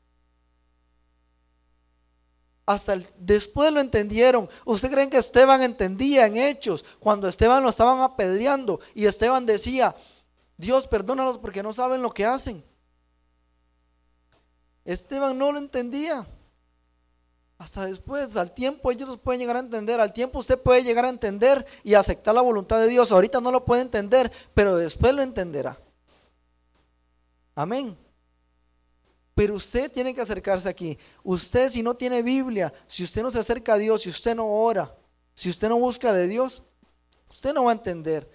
[2.65, 4.49] Hasta después lo entendieron.
[4.65, 9.95] ¿Usted cree que Esteban entendía en hechos cuando Esteban lo estaban apedreando y Esteban decía,
[10.57, 12.65] Dios perdónalos porque no saben lo que hacen?
[14.85, 16.27] Esteban no lo entendía.
[17.59, 21.07] Hasta después, al tiempo ellos los pueden llegar a entender, al tiempo usted puede llegar
[21.07, 23.11] a entender y aceptar la voluntad de Dios.
[23.11, 25.79] Ahorita no lo puede entender, pero después lo entenderá.
[27.55, 27.97] Amén.
[29.35, 30.99] Pero usted tiene que acercarse aquí.
[31.23, 34.47] Usted si no tiene Biblia, si usted no se acerca a Dios, si usted no
[34.47, 34.95] ora,
[35.35, 36.63] si usted no busca de Dios,
[37.31, 38.31] usted no va a entender.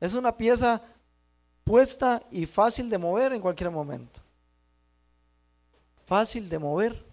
[0.00, 0.80] Es una pieza
[1.64, 4.20] puesta y fácil de mover en cualquier momento.
[6.06, 7.11] Fácil de mover.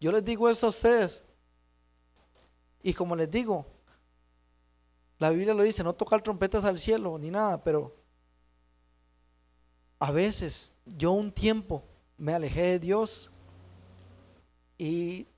[0.00, 1.24] Yo les digo esto a ustedes.
[2.82, 3.66] Y como les digo,
[5.18, 7.94] la Biblia lo dice, no tocar trompetas al cielo ni nada, pero
[9.98, 11.84] a veces yo un tiempo
[12.16, 13.30] me alejé de Dios
[14.78, 15.28] y,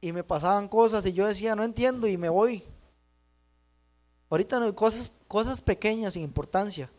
[0.00, 2.64] y me pasaban cosas y yo decía, no entiendo y me voy.
[4.28, 6.90] Ahorita no hay cosas, cosas pequeñas sin importancia.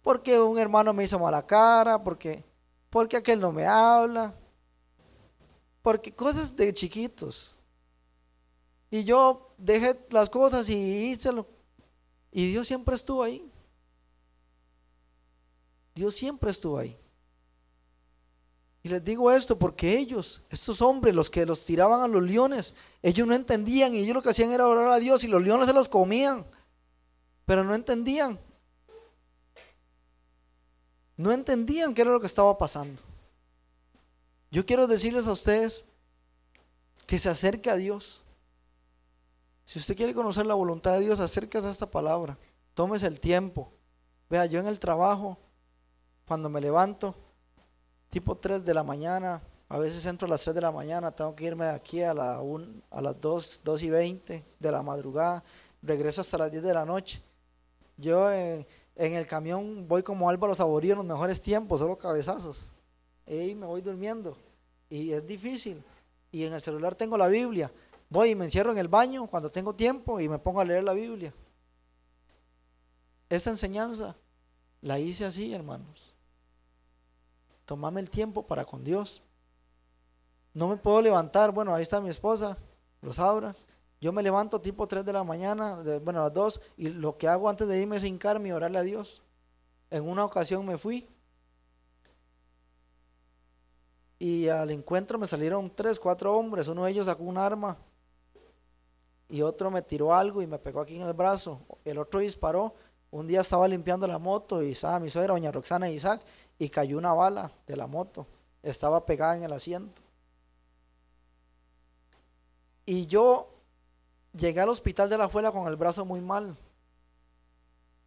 [0.00, 2.42] Porque un hermano me hizo mala cara, porque,
[2.88, 4.34] porque aquel no me habla,
[5.82, 7.58] porque cosas de chiquitos.
[8.90, 11.46] Y yo dejé las cosas y hícelo.
[12.30, 13.50] Y Dios siempre estuvo ahí.
[15.94, 16.96] Dios siempre estuvo ahí.
[18.84, 22.74] Y les digo esto porque ellos, estos hombres, los que los tiraban a los leones,
[23.00, 25.68] ellos no entendían y ellos lo que hacían era orar a Dios y los leones
[25.68, 26.44] se los comían,
[27.44, 28.40] pero no entendían.
[31.16, 33.00] No entendían qué era lo que estaba pasando.
[34.52, 35.86] Yo quiero decirles a ustedes
[37.06, 38.22] que se acerque a Dios.
[39.64, 42.36] Si usted quiere conocer la voluntad de Dios, acérquese a esta palabra.
[42.74, 43.72] Tómese el tiempo.
[44.28, 45.38] Vea, yo en el trabajo
[46.26, 47.14] cuando me levanto,
[48.10, 51.34] tipo 3 de la mañana, a veces entro a las 3 de la mañana, tengo
[51.34, 52.38] que irme de aquí a, la
[53.00, 55.42] las 2, 2 y 20 de la madrugada,
[55.80, 57.22] regreso hasta las 10 de la noche.
[57.96, 62.70] Yo eh, en el camión voy como Álvaro Saborío en los mejores tiempos, solo cabezazos.
[63.32, 64.36] Y me voy durmiendo.
[64.90, 65.82] Y es difícil.
[66.30, 67.72] Y en el celular tengo la Biblia.
[68.10, 70.84] Voy y me encierro en el baño cuando tengo tiempo y me pongo a leer
[70.84, 71.32] la Biblia.
[73.30, 74.14] Esta enseñanza
[74.82, 76.14] la hice así, hermanos.
[77.64, 79.22] Tomame el tiempo para con Dios.
[80.52, 82.58] No me puedo levantar, bueno, ahí está mi esposa,
[83.00, 83.56] los abra.
[83.98, 87.28] Yo me levanto tipo 3 de la mañana, bueno, a las 2, y lo que
[87.28, 89.22] hago antes de irme es hincarme y orarle a Dios.
[89.88, 91.08] En una ocasión me fui
[94.22, 96.68] y al encuentro me salieron tres, cuatro hombres.
[96.68, 97.76] Uno de ellos sacó un arma
[99.28, 101.60] y otro me tiró algo y me pegó aquí en el brazo.
[101.84, 102.72] El otro disparó.
[103.10, 106.22] Un día estaba limpiando la moto y estaba mi suegra, doña Roxana Isaac,
[106.56, 108.28] y cayó una bala de la moto.
[108.62, 110.00] Estaba pegada en el asiento.
[112.86, 113.48] Y yo
[114.32, 116.56] llegué al hospital de la Juela con el brazo muy mal.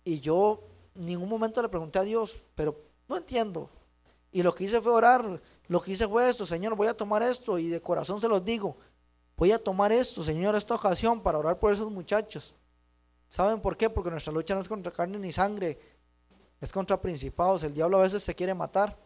[0.06, 0.64] Y yo
[0.96, 3.70] en ningún momento le pregunté a Dios, pero no entiendo.
[4.32, 5.42] Y lo que hice fue orar.
[5.68, 7.58] Lo que hice fue esto, Señor, voy a tomar esto.
[7.58, 8.78] Y de corazón se los digo,
[9.36, 12.54] voy a tomar esto, Señor, esta ocasión para orar por esos muchachos.
[13.28, 13.90] ¿Saben por qué?
[13.90, 15.80] Porque nuestra lucha no es contra carne ni sangre,
[16.62, 17.64] es contra principados.
[17.64, 18.98] El diablo a veces se quiere matar.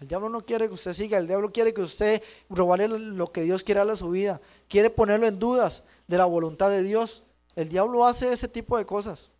[0.00, 3.42] El diablo no quiere que usted siga, el diablo quiere que usted robarle lo que
[3.42, 4.40] Dios quiere darle a su vida.
[4.68, 7.24] Quiere ponerlo en dudas de la voluntad de Dios.
[7.56, 9.32] El diablo hace ese tipo de cosas.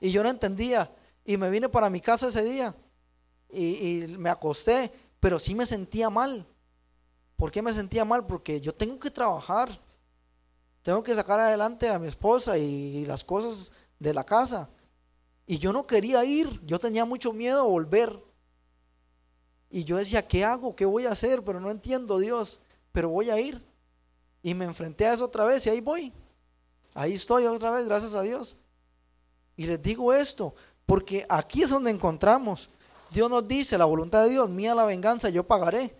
[0.00, 0.90] Y yo no entendía.
[1.26, 2.74] Y me vine para mi casa ese día.
[3.50, 4.92] Y, y me acosté.
[5.20, 6.46] Pero sí me sentía mal.
[7.36, 8.26] ¿Por qué me sentía mal?
[8.26, 9.80] Porque yo tengo que trabajar.
[10.82, 14.68] Tengo que sacar adelante a mi esposa y las cosas de la casa.
[15.46, 18.22] Y yo no quería ir, yo tenía mucho miedo a volver.
[19.70, 20.74] Y yo decía, ¿qué hago?
[20.76, 21.42] ¿Qué voy a hacer?
[21.42, 22.60] Pero no entiendo Dios,
[22.92, 23.64] pero voy a ir.
[24.42, 26.12] Y me enfrenté a eso otra vez y ahí voy.
[26.94, 28.56] Ahí estoy otra vez, gracias a Dios.
[29.56, 30.54] Y les digo esto,
[30.86, 32.70] porque aquí es donde encontramos.
[33.10, 35.94] Dios nos dice, la voluntad de Dios, mía la venganza, yo pagaré.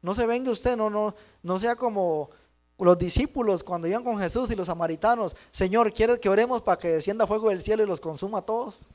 [0.00, 2.30] No se venga usted, no, no, no sea como
[2.78, 6.88] los discípulos cuando iban con Jesús y los samaritanos, Señor, ¿quieres que oremos para que
[6.88, 8.88] descienda fuego del cielo y los consuma a todos?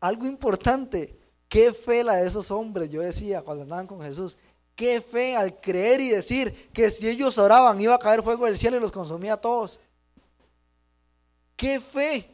[0.00, 4.36] Algo importante, qué fe la de esos hombres, yo decía cuando andaban con Jesús,
[4.74, 8.58] qué fe al creer y decir que si ellos oraban iba a caer fuego del
[8.58, 9.80] cielo y los consumía a todos.
[11.56, 12.30] Qué fe.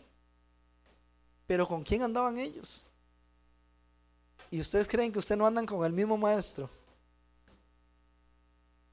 [1.47, 2.87] Pero ¿con quién andaban ellos?
[4.53, 6.69] ¿Y ustedes creen que ustedes no andan con el mismo maestro?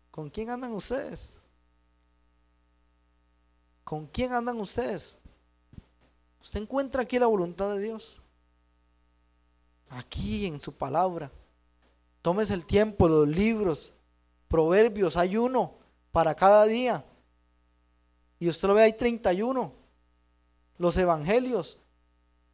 [0.10, 1.38] ¿Con quién andan ustedes?
[3.84, 5.20] ¿Con quién andan ustedes?
[6.42, 8.22] Usted encuentra aquí la voluntad de Dios.
[9.90, 11.30] Aquí en su palabra.
[12.22, 13.92] Tómese el tiempo, los libros,
[14.48, 15.74] proverbios, hay uno
[16.14, 17.04] para cada día.
[18.40, 19.74] Y usted lo ve, hay 31.
[20.78, 21.78] Los evangelios.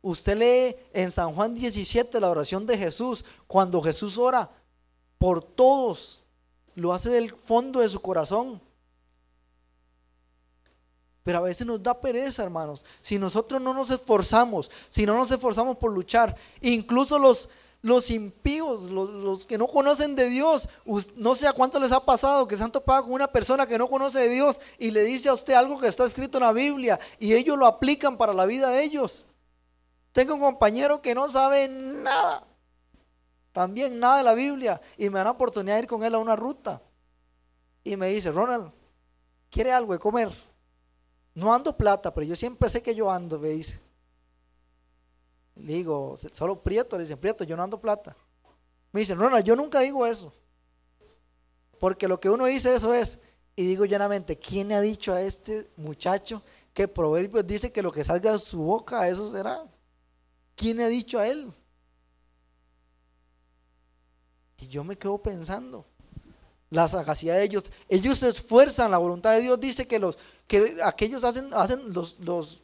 [0.05, 4.51] Usted lee en San Juan 17 la oración de Jesús, cuando Jesús ora
[5.17, 6.21] por todos
[6.75, 8.61] lo hace del fondo de su corazón.
[11.23, 12.85] Pero a veces nos da pereza, hermanos.
[13.01, 17.49] Si nosotros no nos esforzamos, si no nos esforzamos por luchar, incluso los,
[17.81, 20.69] los impíos, los, que no conocen de Dios,
[21.15, 23.79] no sé a cuánto les ha pasado que se han topado con una persona que
[23.79, 26.53] no conoce de Dios y le dice a usted algo que está escrito en la
[26.53, 29.25] Biblia y ellos lo aplican para la vida de ellos.
[30.15, 32.47] Tengo un compañero que no sabe nada,
[33.51, 36.19] también nada de la Biblia y me dan la oportunidad de ir con él a
[36.19, 36.82] una ruta.
[37.84, 38.71] Y me dice, Ronald,
[39.49, 40.32] ¿quiere algo de comer?
[41.34, 43.82] No ando plata, pero yo siempre sé que yo ando, me dice.
[45.56, 48.15] Le digo, solo Prieto, le dice, Prieto, yo no ando plata.
[48.93, 50.34] Me dice, Ronald, yo nunca digo eso.
[51.78, 53.19] Porque lo que uno dice eso es,
[53.54, 56.41] y digo llanamente, ¿quién ha dicho a este muchacho
[56.73, 59.65] que Proverbios dice que lo que salga de su boca, eso será?
[60.55, 61.51] ¿Quién ha dicho a él?
[64.57, 65.85] Y yo me quedo pensando,
[66.69, 70.77] la sagacidad de ellos, ellos se esfuerzan, la voluntad de Dios dice que los, que
[70.83, 72.63] aquellos hacen, hacen los, los,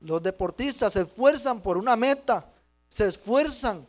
[0.00, 2.46] los deportistas se esfuerzan por una meta,
[2.88, 3.86] se esfuerzan.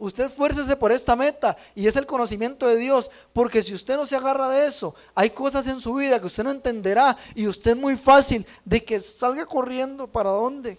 [0.00, 1.56] Usted esfuércese por esta meta.
[1.74, 5.30] Y es el conocimiento de Dios, porque si usted no se agarra de eso, hay
[5.30, 7.16] cosas en su vida que usted no entenderá.
[7.34, 10.06] Y usted es muy fácil de que salga corriendo.
[10.06, 10.78] Para dónde.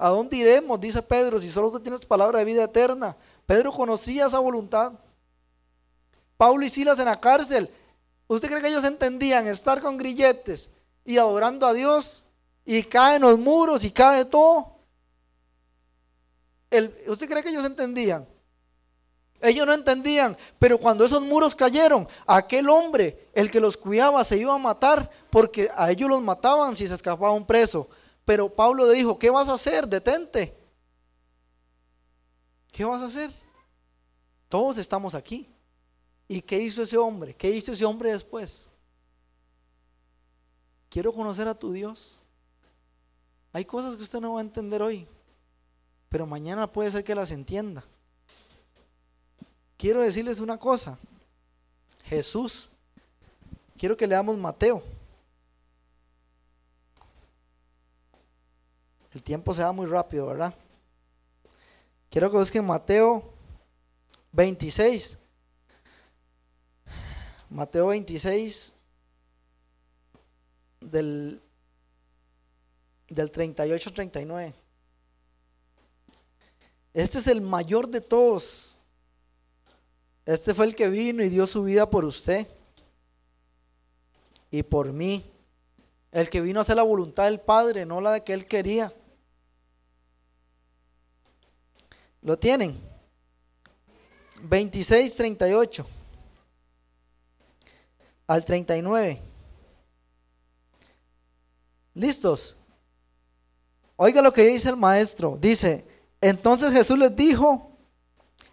[0.00, 0.80] ¿A dónde iremos?
[0.80, 3.16] Dice Pedro, si solo usted tiene palabra de vida eterna.
[3.46, 4.94] Pedro conocía esa voluntad.
[6.36, 7.70] Pablo y Silas en la cárcel
[8.30, 10.70] ¿Usted cree que ellos entendían estar con grilletes
[11.04, 12.24] y adorando a Dios
[12.64, 14.76] y caen los muros y cae todo?
[17.08, 18.24] ¿Usted cree que ellos entendían?
[19.40, 24.36] Ellos no entendían, pero cuando esos muros cayeron, aquel hombre, el que los cuidaba, se
[24.36, 27.88] iba a matar porque a ellos los mataban si se escapaba un preso.
[28.24, 29.88] Pero Pablo le dijo, ¿qué vas a hacer?
[29.88, 30.56] Detente.
[32.70, 33.30] ¿Qué vas a hacer?
[34.48, 35.48] Todos estamos aquí.
[36.28, 37.34] ¿Y qué hizo ese hombre?
[37.34, 38.68] ¿Qué hizo ese hombre después?
[40.88, 42.22] Quiero conocer a tu Dios.
[43.52, 45.08] Hay cosas que usted no va a entender hoy,
[46.08, 47.84] pero mañana puede ser que las entienda.
[49.76, 50.98] Quiero decirles una cosa.
[52.04, 52.68] Jesús,
[53.76, 54.82] quiero que leamos Mateo.
[59.12, 60.54] El tiempo se va muy rápido, ¿verdad?
[62.10, 63.22] Quiero que busquen Mateo
[64.32, 65.18] 26,
[67.50, 68.74] Mateo 26,
[70.80, 71.40] del,
[73.08, 74.54] del 38 al 39.
[76.94, 78.78] Este es el mayor de todos.
[80.26, 82.46] Este fue el que vino y dio su vida por usted
[84.50, 85.24] y por mí.
[86.12, 88.92] El que vino a hacer la voluntad del Padre, no la de que él quería.
[92.22, 92.78] ¿Lo tienen?
[94.42, 95.86] 26, 38
[98.26, 99.20] al 39.
[101.94, 102.56] ¿Listos?
[103.96, 105.36] Oiga lo que dice el maestro.
[105.40, 105.84] Dice,
[106.20, 107.70] entonces Jesús les dijo,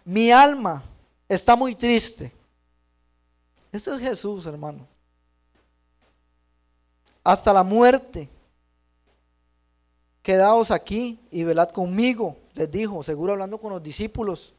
[0.04, 0.82] mi alma
[1.28, 2.32] está muy triste.
[3.70, 4.86] Este es Jesús, hermano.
[7.22, 8.28] Hasta la muerte.
[10.22, 14.54] Quedaos aquí y velad conmigo, les dijo, seguro hablando con los discípulos.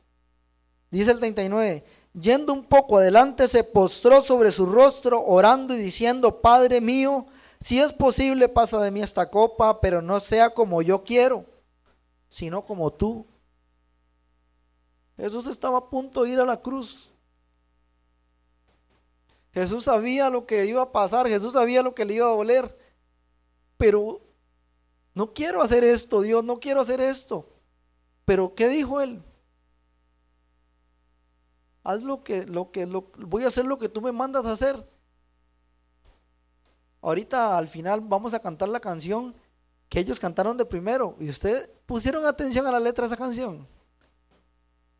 [0.89, 1.83] Dice el 39,
[2.13, 7.27] Yendo un poco adelante, se postró sobre su rostro, orando y diciendo, Padre mío,
[7.59, 11.45] si es posible, pasa de mí esta copa, pero no sea como yo quiero,
[12.27, 13.25] sino como tú.
[15.17, 17.09] Jesús estaba a punto de ir a la cruz.
[19.53, 22.77] Jesús sabía lo que iba a pasar, Jesús sabía lo que le iba a doler.
[23.77, 24.21] Pero
[25.13, 27.45] no quiero hacer esto, Dios, no quiero hacer esto.
[28.29, 29.23] Pero ¿qué dijo él?
[31.83, 34.51] haz lo que, lo que, lo, voy a hacer lo que tú me mandas a
[34.51, 34.87] hacer.
[37.01, 39.33] Ahorita al final vamos a cantar la canción
[39.89, 41.15] que ellos cantaron de primero.
[41.19, 43.67] ¿Y ustedes pusieron atención a la letra de esa canción?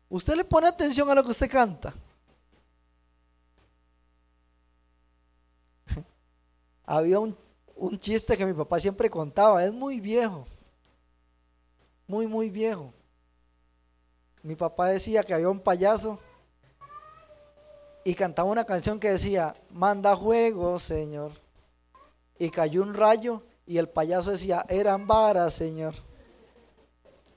[0.08, 1.94] ¿Usted le pone atención a lo que usted canta?
[6.84, 7.38] Había un,
[7.76, 10.48] un chiste que mi papá siempre contaba, es muy viejo,
[12.08, 12.92] muy, muy viejo.
[14.42, 16.18] Mi papá decía que había un payaso
[18.04, 21.32] y cantaba una canción que decía, manda juego, Señor.
[22.38, 25.94] Y cayó un rayo y el payaso decía, eran varas, Señor.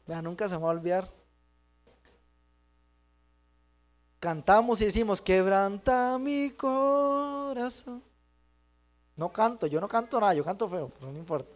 [0.08, 1.10] Vea, nunca se me va a olvidar.
[4.20, 8.02] Cantamos y decimos, quebranta mi corazón.
[9.18, 11.52] No canto, yo no canto nada, yo canto feo, pero no importa.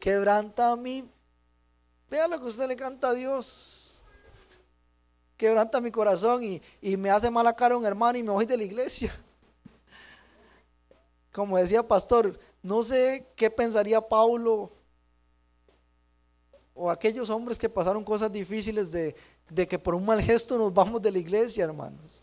[0.00, 1.08] Quebranta mi...
[2.10, 3.81] Vea lo que usted le canta a Dios
[5.42, 8.62] quebranta mi corazón y, me hace mala cara un hermano y me voy de la
[8.62, 9.12] iglesia.
[11.32, 14.70] Como decía pastor, No sé qué pensaría Paulo
[16.74, 19.16] o aquellos hombres que pasaron cosas difíciles de,
[19.50, 22.22] de que por un mal gesto nos vamos de la iglesia, hermanos.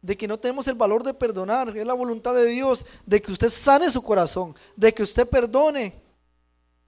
[0.00, 3.30] de que no tenemos el valor de perdonar, es la voluntad de Dios, de que
[3.30, 5.94] usted sane su corazón, de que usted perdone,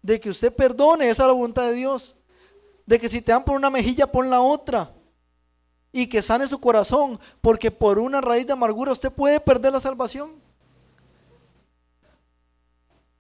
[0.03, 2.17] de que usted perdone, esa es la voluntad de Dios,
[2.87, 4.93] de que si te dan por una mejilla, pon la otra,
[5.93, 9.81] y que sane su corazón, porque por una raíz de amargura usted puede perder la
[9.81, 10.33] salvación.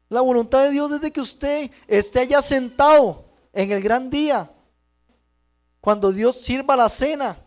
[0.08, 4.50] La voluntad de Dios es de que usted esté allá sentado en el gran día,
[5.80, 7.44] cuando Dios sirva la cena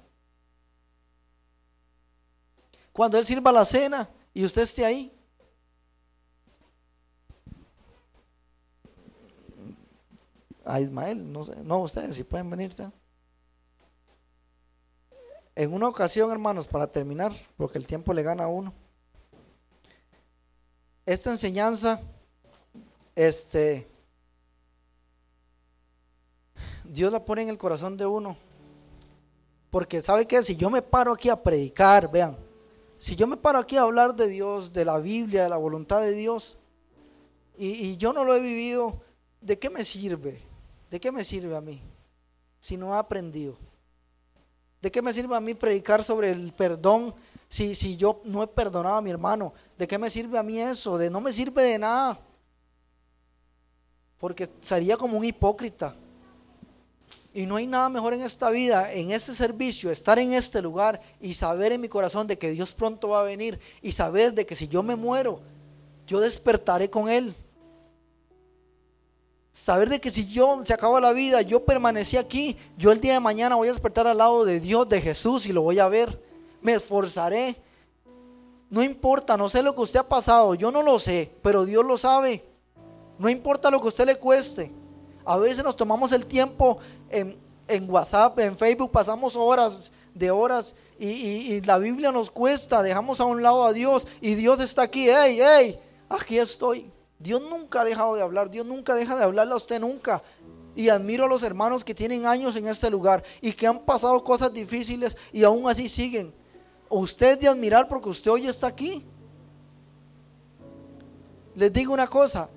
[2.97, 5.15] cuando Él sirva la cena y usted esté ahí.
[10.67, 12.71] A Ismael, no sé, no ustedes, si pueden venir.
[15.55, 18.73] En una ocasión, hermanos, para terminar, porque el tiempo le gana a uno.
[21.05, 22.01] Esta enseñanza,
[23.15, 23.87] este,
[26.83, 28.37] Dios la pone en el corazón de uno.
[29.69, 32.37] Porque sabe que si yo me paro aquí a predicar, vean,
[32.97, 36.01] si yo me paro aquí a hablar de Dios, de la Biblia, de la voluntad
[36.01, 36.57] de Dios,
[37.57, 39.01] y, yo no lo he vivido,
[39.41, 40.39] ¿de qué me sirve?
[40.89, 41.81] ¿De qué me sirve a mí?
[42.59, 43.57] Si no he aprendido.
[44.81, 47.13] ¿De qué me sirve a mí predicar sobre el perdón
[47.49, 49.53] si, si yo no he perdonado a mi hermano?
[49.77, 50.97] ¿De qué me sirve a mí eso?
[50.97, 52.19] De no me sirve de nada.
[54.17, 55.95] Porque sería como un hipócrita.
[57.33, 60.99] Y no hay nada mejor en esta vida, en este servicio, estar en este lugar
[61.21, 64.45] y saber en mi corazón de que Dios pronto va a venir y saber de
[64.45, 65.39] que si yo me muero,
[66.07, 67.35] yo despertaré con Él.
[69.57, 73.13] Saber de que si yo se acaba la vida, yo permanecí aquí, yo el día
[73.13, 75.87] de mañana voy a despertar al lado de Dios, de Jesús y lo voy a
[75.87, 76.21] ver.
[76.61, 77.55] Me esforzaré.
[78.69, 81.83] No importa, no sé lo que usted ha pasado, yo no lo sé, pero Dios
[81.83, 82.45] lo sabe.
[83.17, 84.71] No importa lo que usted le cueste.
[85.25, 86.77] A veces nos tomamos el tiempo
[87.09, 87.35] en,
[87.89, 93.41] WhatsApp, en Facebook, pasamos horas de horas y, la Biblia nos cuesta, dejamos a un
[93.41, 95.79] lado a Dios y Dios está aquí, hey, hey,
[96.09, 96.91] aquí estoy.
[97.19, 100.21] Dios nunca ha dejado de hablar, Dios nunca deja de hablarle a usted nunca.
[100.75, 104.23] Y admiro a los hermanos que tienen años en este lugar y que han pasado
[104.23, 106.31] cosas difíciles y aún así siguen.
[106.89, 109.03] Usted de admirar porque usted hoy está aquí.
[111.55, 112.49] Les digo una cosa,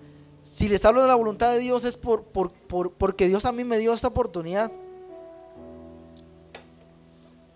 [0.42, 3.78] si les hablo de la voluntad de Dios es por, porque Dios a mí me
[3.78, 4.70] dio esta oportunidad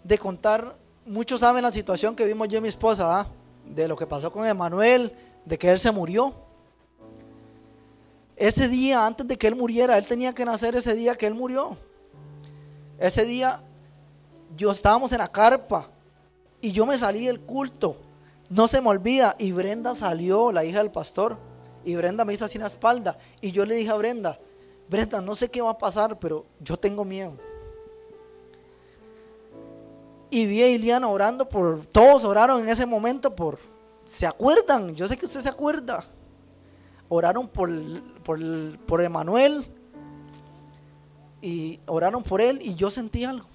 [0.02, 0.76] de contar.
[1.04, 3.26] Muchos saben la situación que vimos yo y mi esposa,
[3.66, 5.12] de lo que pasó con Emanuel,
[5.44, 6.34] de que él se murió.
[8.36, 11.34] Ese día, antes de que él muriera, él tenía que nacer ese día que él
[11.34, 11.76] murió.
[12.98, 13.60] Ese día,
[14.56, 15.88] yo estábamos en la carpa
[16.60, 17.96] y yo me salí del culto.
[18.48, 19.36] No se me olvida.
[19.38, 21.38] Y Brenda salió, la hija del pastor
[21.84, 23.18] y Brenda me hizo así la espalda.
[23.40, 24.38] Y yo le dije a Brenda,
[24.88, 27.34] Brenda, no sé qué va a pasar, pero yo tengo miedo.
[30.30, 33.58] Y vi a Iliana orando por, todos oraron en ese momento por,
[34.04, 34.94] ¿se acuerdan?
[34.94, 36.04] Yo sé que usted se acuerda.
[37.08, 37.70] Oraron por,
[38.24, 38.40] por,
[38.80, 39.64] por Emanuel
[41.40, 43.46] y oraron por él y yo sentí algo.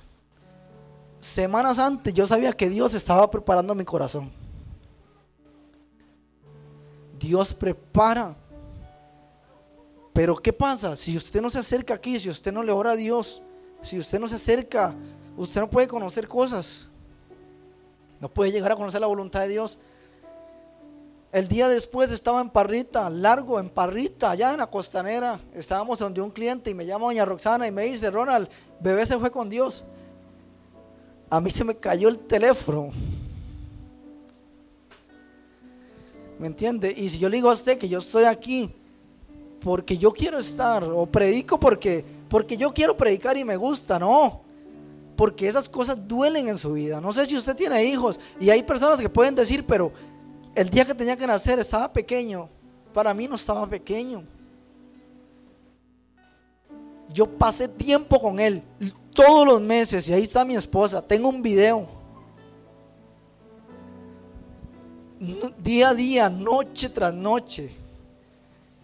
[1.20, 4.32] Semanas antes yo sabía que Dios estaba preparando mi corazón.
[7.20, 8.36] Dios prepara.
[10.14, 10.96] Pero ¿qué pasa?
[10.96, 13.42] Si usted no se acerca aquí, si usted no le ora a Dios,
[13.82, 14.94] si usted no se acerca,
[15.36, 16.90] usted no puede conocer cosas.
[18.20, 19.80] No puede llegar a conocer la voluntad de Dios.
[21.32, 25.40] El día después estaba en Parrita, largo, en Parrita, allá en la costanera.
[25.54, 28.50] Estábamos donde un cliente y me llama doña Roxana y me dice, Ronald,
[28.80, 29.84] bebé se fue con Dios.
[31.30, 32.90] A mí se me cayó el teléfono.
[36.40, 36.92] ¿Me entiende?
[36.98, 38.74] Y si yo le digo a usted que yo estoy aquí
[39.60, 44.42] porque yo quiero estar, o predico porque, porque yo quiero predicar y me gusta, no.
[45.16, 47.00] Porque esas cosas duelen en su vida.
[47.02, 49.92] No sé si usted tiene hijos y hay personas que pueden decir, pero
[50.60, 52.50] el día que tenía que nacer estaba pequeño.
[52.94, 54.24] Para mí no estaba pequeño.
[57.14, 58.62] Yo pasé tiempo con él
[59.14, 61.02] todos los meses y ahí está mi esposa.
[61.02, 62.00] Tengo un video
[65.64, 67.72] día a día, noche tras noche,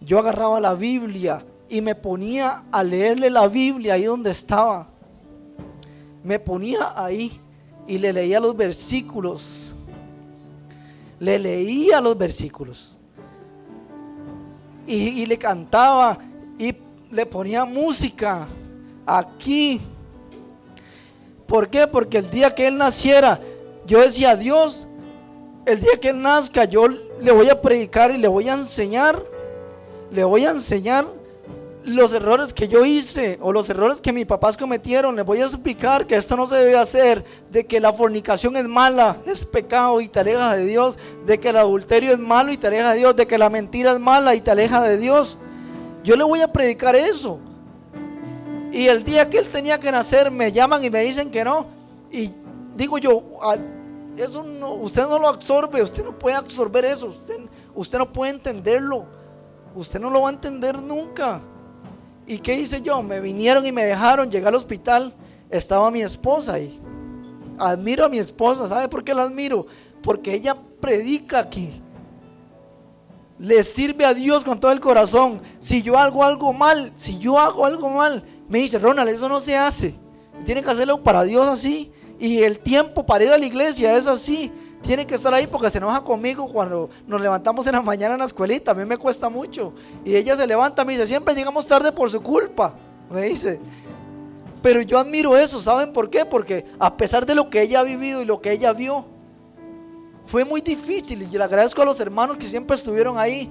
[0.00, 4.88] yo agarraba la Biblia y me ponía a leerle la Biblia ahí donde estaba.
[6.22, 7.40] Me ponía ahí
[7.86, 9.75] y le leía los versículos.
[11.18, 12.92] Le leía los versículos.
[14.86, 16.18] Y, le cantaba
[16.58, 16.74] y
[17.10, 18.46] le ponía música
[19.04, 19.80] aquí.
[21.46, 21.86] ¿Por qué?
[21.86, 23.40] Porque el día que él naciera,
[23.84, 24.86] yo decía, Dios,
[25.64, 29.24] el día que él nazca, yo le voy a predicar y le voy a enseñar,
[30.12, 31.15] le voy a enseñar
[31.86, 35.44] los errores que yo hice o los errores que mis papás cometieron, les voy a
[35.44, 40.00] explicar que esto no se debe hacer, de que la fornicación es mala, es pecado
[40.00, 42.98] y te aleja de Dios, de que el adulterio es malo y te aleja de
[42.98, 45.38] Dios, de que la mentira es mala y te aleja de Dios.
[46.02, 47.38] Yo le voy a predicar eso.
[48.72, 51.66] Y el día que él tenía que nacer me llaman y me dicen que no.
[52.10, 52.32] Y
[52.76, 53.22] digo yo,
[54.16, 57.38] eso no, usted no lo absorbe, usted no puede absorber eso, usted,
[57.74, 59.04] usted no puede entenderlo,
[59.74, 61.40] usted no lo va a entender nunca.
[62.26, 63.02] ¿Y qué hice yo?
[63.02, 65.14] Me vinieron y me dejaron, llegar al hospital,
[65.48, 66.80] estaba mi esposa ahí.
[67.58, 69.66] Admiro a mi esposa, ¿sabe por qué la admiro?
[70.02, 71.70] Porque ella predica aquí.
[73.38, 75.40] Le sirve a Dios con todo el corazón.
[75.58, 79.40] Si yo hago algo mal, si yo hago algo mal, me dice, Ronald, eso no
[79.40, 79.94] se hace.
[80.44, 81.92] Tiene que hacerlo para Dios así.
[82.18, 84.50] Y el tiempo para ir a la iglesia es así
[84.86, 88.20] tiene que estar ahí porque se enoja conmigo cuando nos levantamos en la mañana en
[88.20, 88.70] la escuelita.
[88.70, 89.72] A mí me cuesta mucho.
[90.04, 92.74] Y ella se levanta me dice, siempre llegamos tarde por su culpa.
[93.10, 93.60] Me dice.
[94.62, 96.24] Pero yo admiro eso, ¿saben por qué?
[96.24, 99.04] Porque a pesar de lo que ella ha vivido y lo que ella vio,
[100.24, 101.22] fue muy difícil.
[101.22, 103.50] Y le agradezco a los hermanos que siempre estuvieron ahí.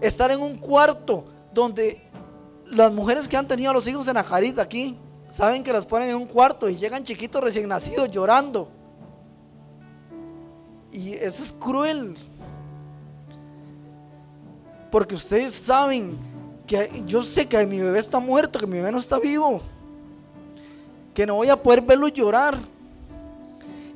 [0.00, 2.00] Estar en un cuarto donde
[2.64, 4.96] las mujeres que han tenido a los hijos en la jarita aquí,
[5.30, 8.79] saben que las ponen en un cuarto y llegan chiquitos recién nacidos llorando
[10.92, 12.16] y eso es cruel.
[14.90, 16.16] Porque ustedes saben
[16.66, 19.60] que yo sé que mi bebé está muerto, que mi bebé no está vivo.
[21.14, 22.58] Que no voy a poder verlo llorar.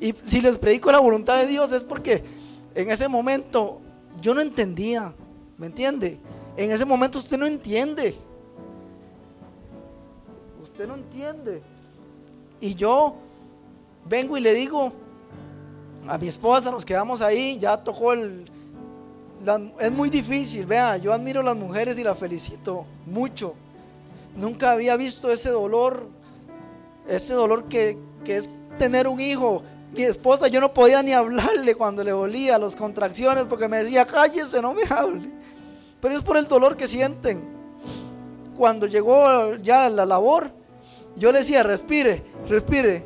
[0.01, 2.23] Y si les predico la voluntad de Dios es porque
[2.75, 3.81] en ese momento
[4.21, 5.13] yo no entendía.
[5.57, 6.19] ¿Me entiende?
[6.57, 8.15] En ese momento usted no entiende.
[10.63, 11.63] Usted no entiende.
[12.61, 13.15] Y yo
[14.09, 14.93] vengo y le digo,
[16.09, 18.45] a mi esposa, nos quedamos ahí, ya tocó el...
[19.81, 23.55] es muy difícil, vea, yo admiro a las mujeres y las felicito mucho.
[24.37, 26.09] Nunca había visto ese dolor,
[27.09, 28.49] ese dolor que, que es
[28.79, 29.63] tener un hijo.
[29.93, 34.05] Mi esposa, yo no podía ni hablarle cuando le dolía las contracciones porque me decía,
[34.05, 35.31] cállese, no me hable.
[36.01, 37.43] Pero es por el dolor que sienten.
[38.57, 40.51] Cuando llegó ya la labor,
[41.17, 43.05] yo le decía, respire, respire,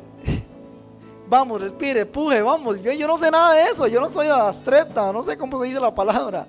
[1.29, 2.81] vamos, respire, puje, vamos.
[2.81, 5.79] Yo, no sé nada de eso, yo no soy astreta, no sé cómo se dice
[5.79, 6.47] la palabra.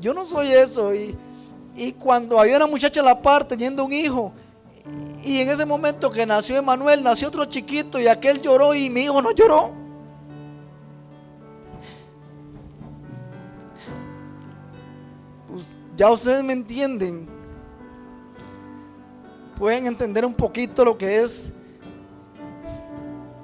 [0.00, 0.94] Yo no soy eso.
[0.94, 1.16] Y,
[1.74, 4.32] y cuando había una muchacha a la par teniendo un hijo,
[5.22, 9.02] y en ese momento que nació Emanuel, nació otro chiquito y aquel lloró y mi
[9.02, 9.72] hijo no lloró.
[15.50, 15.66] Pues
[15.96, 17.26] ya ustedes me entienden.
[19.58, 21.52] Pueden entender un poquito lo que es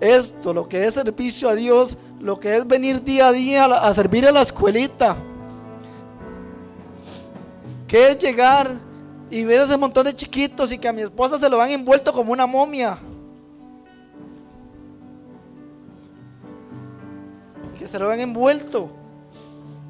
[0.01, 3.93] esto, lo que es servicio a Dios, lo que es venir día a día a,
[3.95, 5.17] servir a la escuelita.
[7.87, 8.77] Que es llegar
[9.31, 12.13] y ver ese montón de chiquitos y que a mi esposa se lo van envuelto
[12.13, 12.99] como una momia.
[17.79, 18.91] Que se lo van envuelto.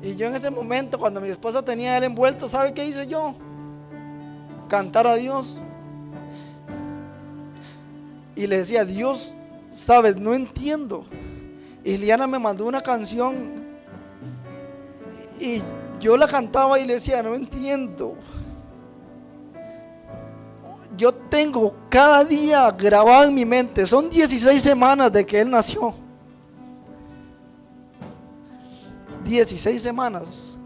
[0.03, 3.35] Y yo en ese momento, cuando mi esposa tenía él envuelto, ¿sabe qué hice yo?
[4.69, 5.61] Cantar a Dios.
[8.35, 9.35] Y le decía, Dios,
[9.71, 11.05] sabes, no entiendo.
[11.83, 13.61] Y Liana me mandó una canción
[15.41, 15.62] y
[15.99, 18.14] yo la cantaba y le decía, no entiendo.
[20.97, 25.95] Yo tengo cada día grabado en mi mente, son 16 semanas de que él nació.
[29.25, 30.59] 16 semanas.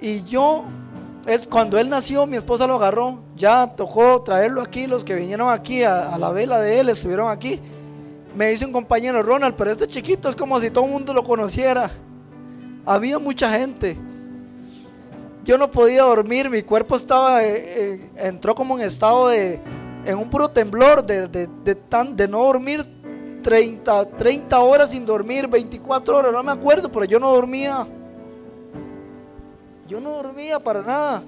[0.00, 0.64] Y yo
[1.26, 5.48] es cuando él nació, mi esposa lo agarró, ya tocó traerlo aquí, los que vinieron
[5.48, 7.60] aquí a, la vela de él estuvieron aquí.
[8.36, 11.24] Me dice un compañero, Ronald, pero este chiquito es como si todo el mundo lo
[11.24, 11.90] conociera.
[12.84, 13.96] Había mucha gente.
[15.44, 19.60] Yo no podía dormir, mi cuerpo estaba, eh, eh, entró como en estado de,
[20.04, 22.84] en un puro temblor de, de, tan, de no dormir
[23.42, 27.86] 30, 30 horas sin dormir, 24 horas, no me acuerdo, pero yo no dormía.
[29.88, 31.22] Yo no dormía para nada.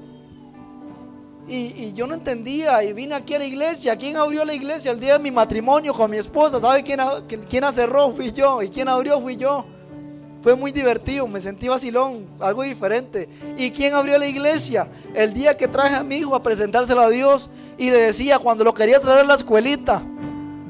[1.49, 3.97] Y, yo no entendía y vine aquí a la iglesia.
[3.97, 6.61] ¿Quién abrió la iglesia el día de mi matrimonio con mi esposa?
[6.61, 7.01] ¿Sabe quién,
[7.49, 8.11] quién cerró?
[8.13, 8.63] Fui yo.
[8.63, 9.21] ¿Y quién abrió?
[9.21, 9.65] Fui yo.
[10.43, 13.29] Fue muy divertido, me sentí vacilón, algo diferente.
[13.57, 14.87] ¿Y quién abrió la iglesia?
[15.13, 18.63] El día que traje a mi hijo a presentárselo a Dios y le decía cuando
[18.63, 20.03] lo quería traer a la escuelita,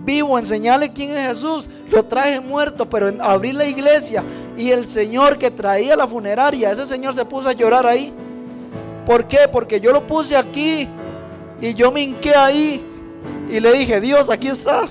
[0.07, 1.69] vivo, enseñarle quién es Jesús.
[1.91, 4.25] Lo traje muerto, pero en abrir la iglesia
[4.57, 8.15] y el Señor que traía la funeraria, ese Señor se puso a llorar ahí.
[9.05, 9.49] ¿Por qué?
[9.53, 10.89] Porque yo lo puse aquí
[11.61, 12.85] y yo me hinqué ahí
[13.51, 14.89] y le dije, Dios, aquí está.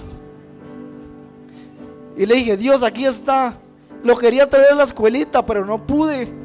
[2.17, 3.57] Y le dije, Dios, aquí está.
[4.03, 6.44] Lo quería traer a la escuelita, pero no pude.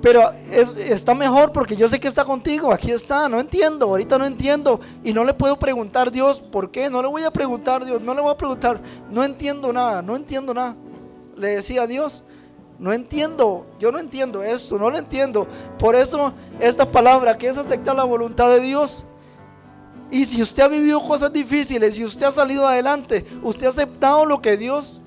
[0.00, 2.72] Pero está mejor porque yo sé que está contigo.
[2.72, 3.28] Aquí está.
[3.28, 3.86] No entiendo.
[3.86, 4.80] Ahorita no entiendo.
[5.02, 6.88] Y no le puedo preguntar, Dios, ¿por qué?
[6.88, 8.00] No le voy a preguntar, Dios.
[8.00, 8.80] No le voy a preguntar.
[9.10, 10.00] No entiendo nada.
[10.02, 10.76] No entiendo nada.
[11.36, 12.24] Le decía a Dios.
[12.78, 15.48] No entiendo, yo no entiendo esto, no lo entiendo.
[15.78, 19.04] Por eso esta palabra que es aceptar la voluntad de Dios.
[20.10, 24.24] Y si usted ha vivido cosas difíciles, y usted ha salido adelante, usted ha aceptado
[24.24, 25.02] lo que Dios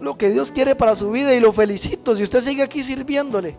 [0.00, 3.56] lo que Dios quiere para su vida y lo felicito si usted sigue aquí sirviéndole.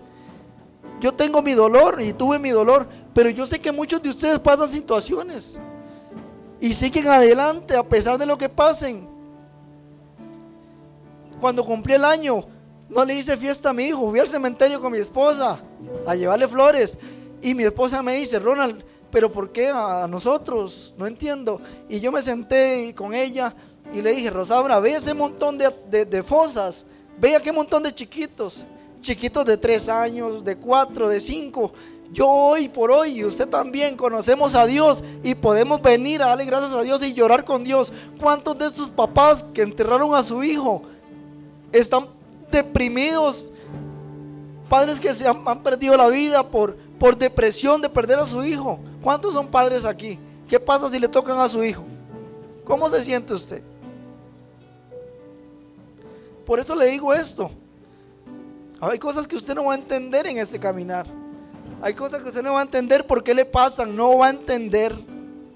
[1.00, 4.40] Yo tengo mi dolor y tuve mi dolor, pero yo sé que muchos de ustedes
[4.40, 5.60] pasan situaciones
[6.60, 9.08] y siguen adelante a pesar de lo que pasen.
[11.40, 12.46] Cuando cumplí el año,
[12.90, 15.60] no le hice fiesta a mi hijo, fui al cementerio con mi esposa
[16.06, 16.98] a llevarle flores
[17.42, 20.96] y mi esposa me dice, Ronald, pero ¿por qué a nosotros?
[20.98, 21.62] No entiendo.
[21.88, 23.54] Y yo me senté con ella
[23.94, 26.86] y le dije, Rosaura, ve ese montón de, fosas,
[27.18, 28.66] vea qué montón de chiquitos,
[29.02, 31.72] chiquitos de tres años, de cuatro, de cinco.
[32.12, 36.46] Yo hoy por hoy y usted también conocemos a Dios y podemos venir a darle
[36.46, 37.92] gracias a Dios y llorar con Dios.
[38.20, 40.84] ¿Cuántos de estos papás que enterraron a su hijo
[41.72, 42.08] están
[42.52, 43.52] deprimidos?
[44.70, 48.80] Padres que se han, perdido la vida por, por depresión de perder a su hijo.
[49.02, 50.18] ¿Cuántos son padres aquí?
[50.48, 51.84] ¿Qué pasa si le tocan a su hijo?
[52.64, 53.62] ¿Cómo se siente usted?
[56.46, 57.52] Por eso le digo esto.
[58.80, 61.08] Hay cosas que usted no va a entender en este caminar.
[61.82, 63.96] Hay cosas que usted no va a entender por qué le pasan.
[63.96, 64.96] No va a entender.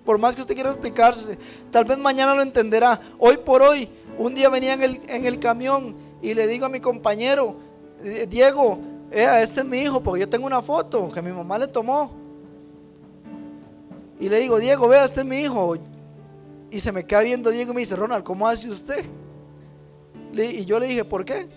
[0.05, 1.37] Por más que usted quiera explicarse.
[1.69, 2.99] Tal vez mañana lo entenderá.
[3.19, 6.69] Hoy por hoy, un día venía en el, en el camión y le digo a
[6.69, 7.55] mi compañero,
[8.03, 8.79] eh, Diego,
[9.11, 12.11] eh, este es mi hijo, porque yo tengo una foto que mi mamá le tomó.
[14.19, 15.77] Y le digo, Diego, vea, este es mi hijo.
[16.71, 19.03] Y se me queda viendo Diego y me dice, Ronald, ¿cómo hace usted?
[20.33, 21.47] Y yo le dije, ¿por qué?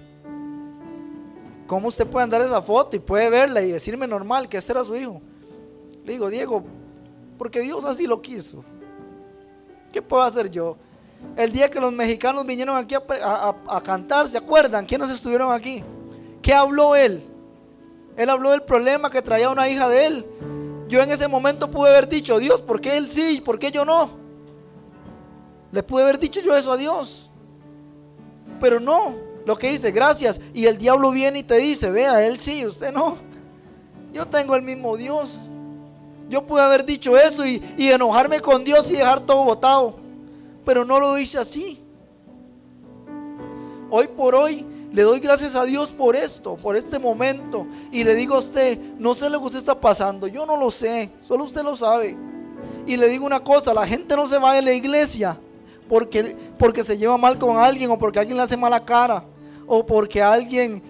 [1.67, 4.85] ¿Cómo usted puede andar esa foto y puede verla y decirme normal que este era
[4.85, 5.21] su hijo?
[6.05, 6.63] Le digo, Diego,
[7.39, 8.63] porque Dios así lo quiso.
[9.93, 10.77] ¿Qué puedo hacer yo?
[11.37, 14.85] El día que los mexicanos vinieron aquí a, cantar, ¿se acuerdan?
[14.85, 15.83] ¿Quiénes estuvieron aquí?
[16.43, 17.23] ¿Qué habló él?
[18.17, 20.27] Él habló del problema que traía una hija de él.
[20.89, 23.85] Yo en ese momento pude haber dicho, Dios, ¿por qué él sí por qué yo
[23.85, 24.09] no?
[25.73, 27.31] Le pude haber dicho yo eso a Dios.
[28.61, 29.15] Pero no,
[29.45, 30.41] lo que dice, gracias.
[30.55, 33.17] Y el diablo viene y te dice, vea, él sí, usted no.
[34.13, 35.51] Yo tengo el mismo Dios.
[36.29, 39.97] Yo pude haber dicho eso y, enojarme con Dios y dejar todo botado.
[40.65, 41.83] Pero no lo hice así.
[43.91, 47.67] Hoy por hoy le doy gracias a Dios por esto, por este momento.
[47.93, 50.27] Y le digo a usted, no sé lo que usted está pasando.
[50.27, 52.17] Yo no lo sé, solo usted lo sabe.
[52.87, 55.39] Y le digo una cosa, la gente no se va de la iglesia
[55.89, 59.25] porque, porque se lleva mal con alguien o porque alguien le hace mala cara
[59.67, 60.83] o porque alguien...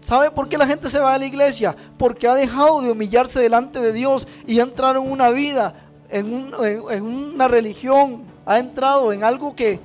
[0.00, 1.74] ¿Sabe por qué la gente se va a la iglesia?
[1.98, 5.74] Porque ha dejado de humillarse delante de Dios y ha entrado en una vida,
[6.08, 9.80] en, en, una religión, ha entrado en algo que,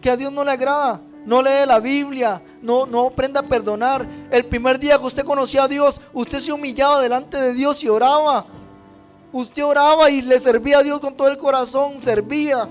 [0.00, 4.06] que a Dios no le agrada no lee la Biblia, no, no aprende a perdonar.
[4.30, 7.88] El primer día que usted conocía a Dios, usted se humillaba delante de Dios y
[7.90, 8.46] oraba.
[9.30, 12.66] Usted oraba y le servía a Dios con todo el corazón, servía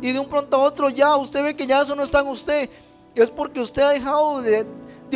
[0.00, 2.28] y de un pronto a otro ya usted ve que ya eso no está en
[2.28, 2.70] usted,
[3.22, 4.66] es porque usted ha dejado de,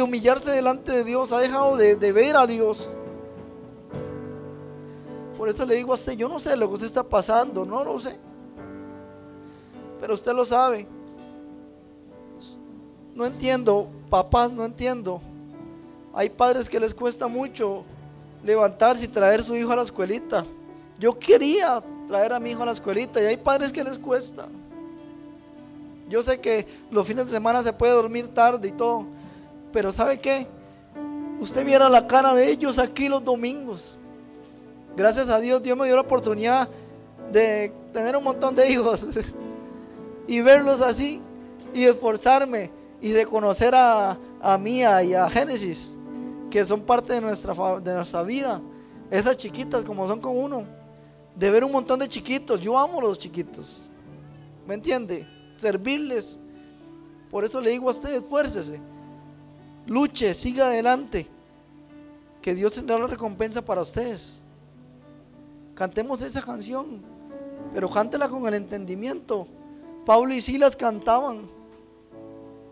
[0.02, 2.88] humillarse delante de Dios, ha dejado de, ver a Dios.
[5.36, 7.84] Por eso le digo a usted, yo no sé lo que usted está pasando, no
[7.84, 8.18] lo sé.
[10.00, 10.86] Pero usted lo sabe.
[13.14, 15.20] No entiendo, papás, no entiendo.
[16.14, 17.84] Hay padres que les cuesta mucho
[18.44, 20.44] levantarse y traer a su hijo a la escuelita.
[20.98, 24.48] Yo quería traer a mi hijo a la escuelita y hay padres que les cuesta.
[26.12, 29.06] Yo sé que los fines de semana se puede dormir tarde y todo,
[29.72, 30.46] pero ¿sabe qué?
[31.40, 33.96] Usted viera la cara de ellos aquí los domingos.
[34.94, 36.68] Gracias a Dios, Dios me dio la oportunidad
[37.32, 39.06] de tener un montón de hijos
[40.28, 41.22] y verlos así
[41.72, 45.96] y esforzarme y de conocer a, a Mía y a Génesis,
[46.50, 48.60] que son parte de nuestra, de nuestra vida.
[49.10, 50.64] Esas chiquitas como son con uno.
[51.34, 52.60] De ver un montón de chiquitos.
[52.60, 53.88] Yo amo los chiquitos.
[54.66, 55.26] ¿Me entiende?
[55.62, 56.38] Servirles.
[57.30, 58.78] Por eso le digo a usted, esfuércese,
[59.86, 61.26] luche, siga adelante,
[62.42, 64.40] que Dios tendrá la recompensa para ustedes.
[65.74, 67.00] Cantemos esa canción,
[67.72, 69.46] pero cántela con el entendimiento.
[70.04, 71.46] Pablo y Silas cantaban,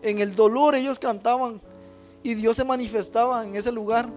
[0.03, 1.61] en el dolor ellos cantaban
[2.21, 4.09] y Dios se manifestaba en ese lugar.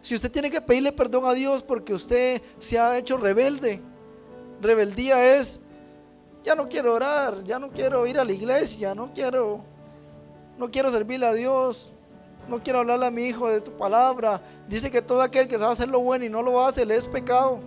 [0.00, 3.82] Si usted tiene que pedirle perdón a Dios porque usted se ha hecho rebelde,
[4.62, 5.60] rebeldía es
[6.48, 9.60] ya no quiero orar, ya no quiero ir a la iglesia, no quiero...
[10.56, 11.92] no quiero servirle a Dios,
[12.48, 14.40] no quiero hablarle a mi hijo de tu palabra.
[14.66, 17.06] Dice que todo aquel que sabe hacer lo bueno y no lo hace, le es
[17.06, 17.58] pecado.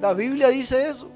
[0.00, 1.10] La Biblia dice eso.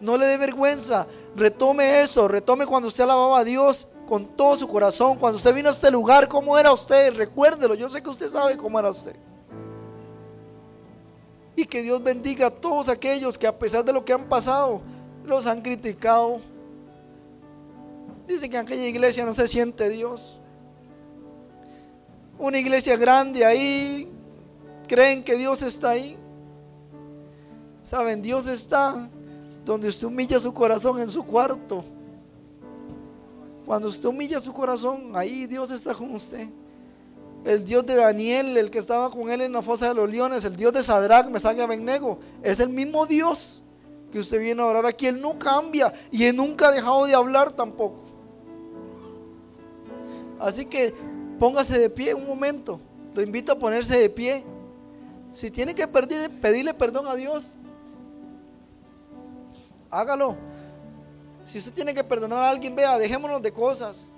[0.00, 1.06] No le dé vergüenza.
[1.36, 2.26] Retome eso.
[2.28, 5.18] Retome cuando usted alababa a Dios con todo su corazón.
[5.18, 7.14] Cuando usted vino a este lugar, ¿cómo era usted?
[7.14, 7.74] Recuérdelo.
[7.74, 9.16] Yo sé que usted sabe cómo era usted.
[11.56, 14.80] Y que Dios bendiga a todos aquellos que a pesar de lo que han pasado,
[15.28, 16.38] los han criticado.
[18.26, 20.40] Dicen que en aquella iglesia no se siente Dios.
[22.38, 24.08] Una iglesia grande ahí,
[24.86, 26.16] creen que Dios está ahí.
[27.82, 29.08] Saben, Dios está
[29.64, 31.80] donde usted humilla su corazón en su cuarto.
[33.66, 36.48] Cuando usted humilla su corazón, ahí Dios está con usted.
[37.44, 40.44] El Dios de Daniel, el que estaba con él en la fosa de los leones,
[40.44, 43.62] el Dios de Sadrach, Mesach y Abednego, es el mismo Dios
[44.12, 45.06] que usted viene a orar aquí.
[45.06, 48.00] Él no cambia y él nunca ha dejado de hablar tampoco.
[50.38, 50.94] Así que
[51.38, 52.80] póngase de pie un momento.
[53.14, 54.44] Lo invito a ponerse de pie.
[55.32, 57.56] Si tiene que pedirle, pedirle perdón a Dios,
[59.90, 60.36] hágalo.
[61.44, 64.08] Si usted tiene que perdonar a alguien, vea, dejémonos de cosas.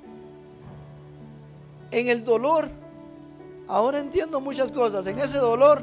[1.90, 2.68] En el dolor,
[3.66, 5.06] ahora entiendo muchas cosas.
[5.06, 5.82] En ese dolor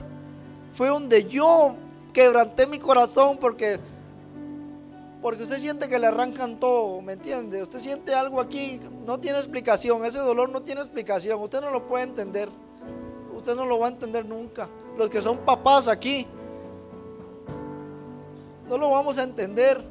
[0.73, 1.75] fue donde yo
[2.13, 3.79] quebranté mi corazón porque
[5.27, 7.61] porque usted siente que le arrancan todo, ¿me entiende?
[7.61, 11.85] Usted siente algo aquí, no tiene explicación, ese dolor no tiene explicación, usted no lo
[11.85, 12.47] puede entender,
[13.35, 14.69] usted no lo va a entender nunca.
[14.97, 16.25] Los que son papás aquí,
[18.69, 19.83] no lo vamos a entender.